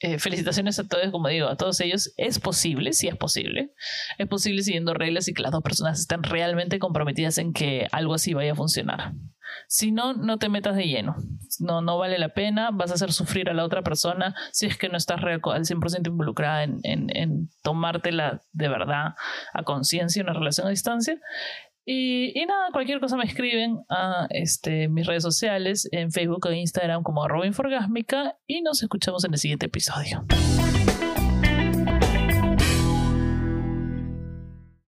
Eh, 0.00 0.20
felicitaciones 0.20 0.78
a 0.78 0.86
todos, 0.86 1.10
como 1.10 1.28
digo, 1.28 1.48
a 1.48 1.56
todos 1.56 1.80
ellos. 1.80 2.12
Es 2.16 2.38
posible, 2.38 2.92
sí 2.92 3.08
es 3.08 3.16
posible. 3.16 3.72
Es 4.18 4.28
posible 4.28 4.62
siguiendo 4.62 4.94
reglas 4.94 5.26
y 5.26 5.34
que 5.34 5.42
las 5.42 5.50
dos 5.50 5.62
personas 5.62 5.98
estén 5.98 6.22
realmente 6.22 6.78
comprometidas 6.78 7.38
en 7.38 7.52
que 7.52 7.88
algo 7.90 8.14
así 8.14 8.32
vaya 8.32 8.52
a 8.52 8.56
funcionar. 8.56 9.12
Si 9.66 9.90
no, 9.90 10.12
no 10.12 10.38
te 10.38 10.48
metas 10.48 10.76
de 10.76 10.86
lleno. 10.86 11.16
No, 11.58 11.80
no 11.80 11.98
vale 11.98 12.18
la 12.18 12.28
pena. 12.28 12.70
Vas 12.70 12.92
a 12.92 12.94
hacer 12.94 13.12
sufrir 13.12 13.48
a 13.48 13.54
la 13.54 13.64
otra 13.64 13.82
persona 13.82 14.36
si 14.52 14.66
es 14.66 14.76
que 14.76 14.88
no 14.88 14.96
estás 14.96 15.20
al 15.20 15.40
100% 15.40 16.06
involucrada 16.06 16.62
en, 16.62 16.78
en, 16.84 17.16
en 17.16 17.50
tomártela 17.62 18.42
de 18.52 18.68
verdad 18.68 19.14
a 19.52 19.62
conciencia 19.64 20.22
una 20.22 20.32
relación 20.32 20.68
a 20.68 20.70
distancia. 20.70 21.18
Y, 21.90 22.44
nada, 22.46 22.68
cualquier 22.70 23.00
cosa 23.00 23.16
me 23.16 23.24
escriben 23.24 23.78
a 23.88 24.26
este, 24.28 24.88
mis 24.88 25.06
redes 25.06 25.22
sociales, 25.22 25.88
en 25.90 26.12
Facebook 26.12 26.44
o 26.46 26.52
Instagram 26.52 27.02
como 27.02 27.24
arroba 27.24 27.46
inforgásmica 27.46 28.36
y 28.46 28.60
nos 28.60 28.82
escuchamos 28.82 29.24
en 29.24 29.32
el 29.32 29.38
siguiente 29.38 29.66
episodio. 29.66 30.22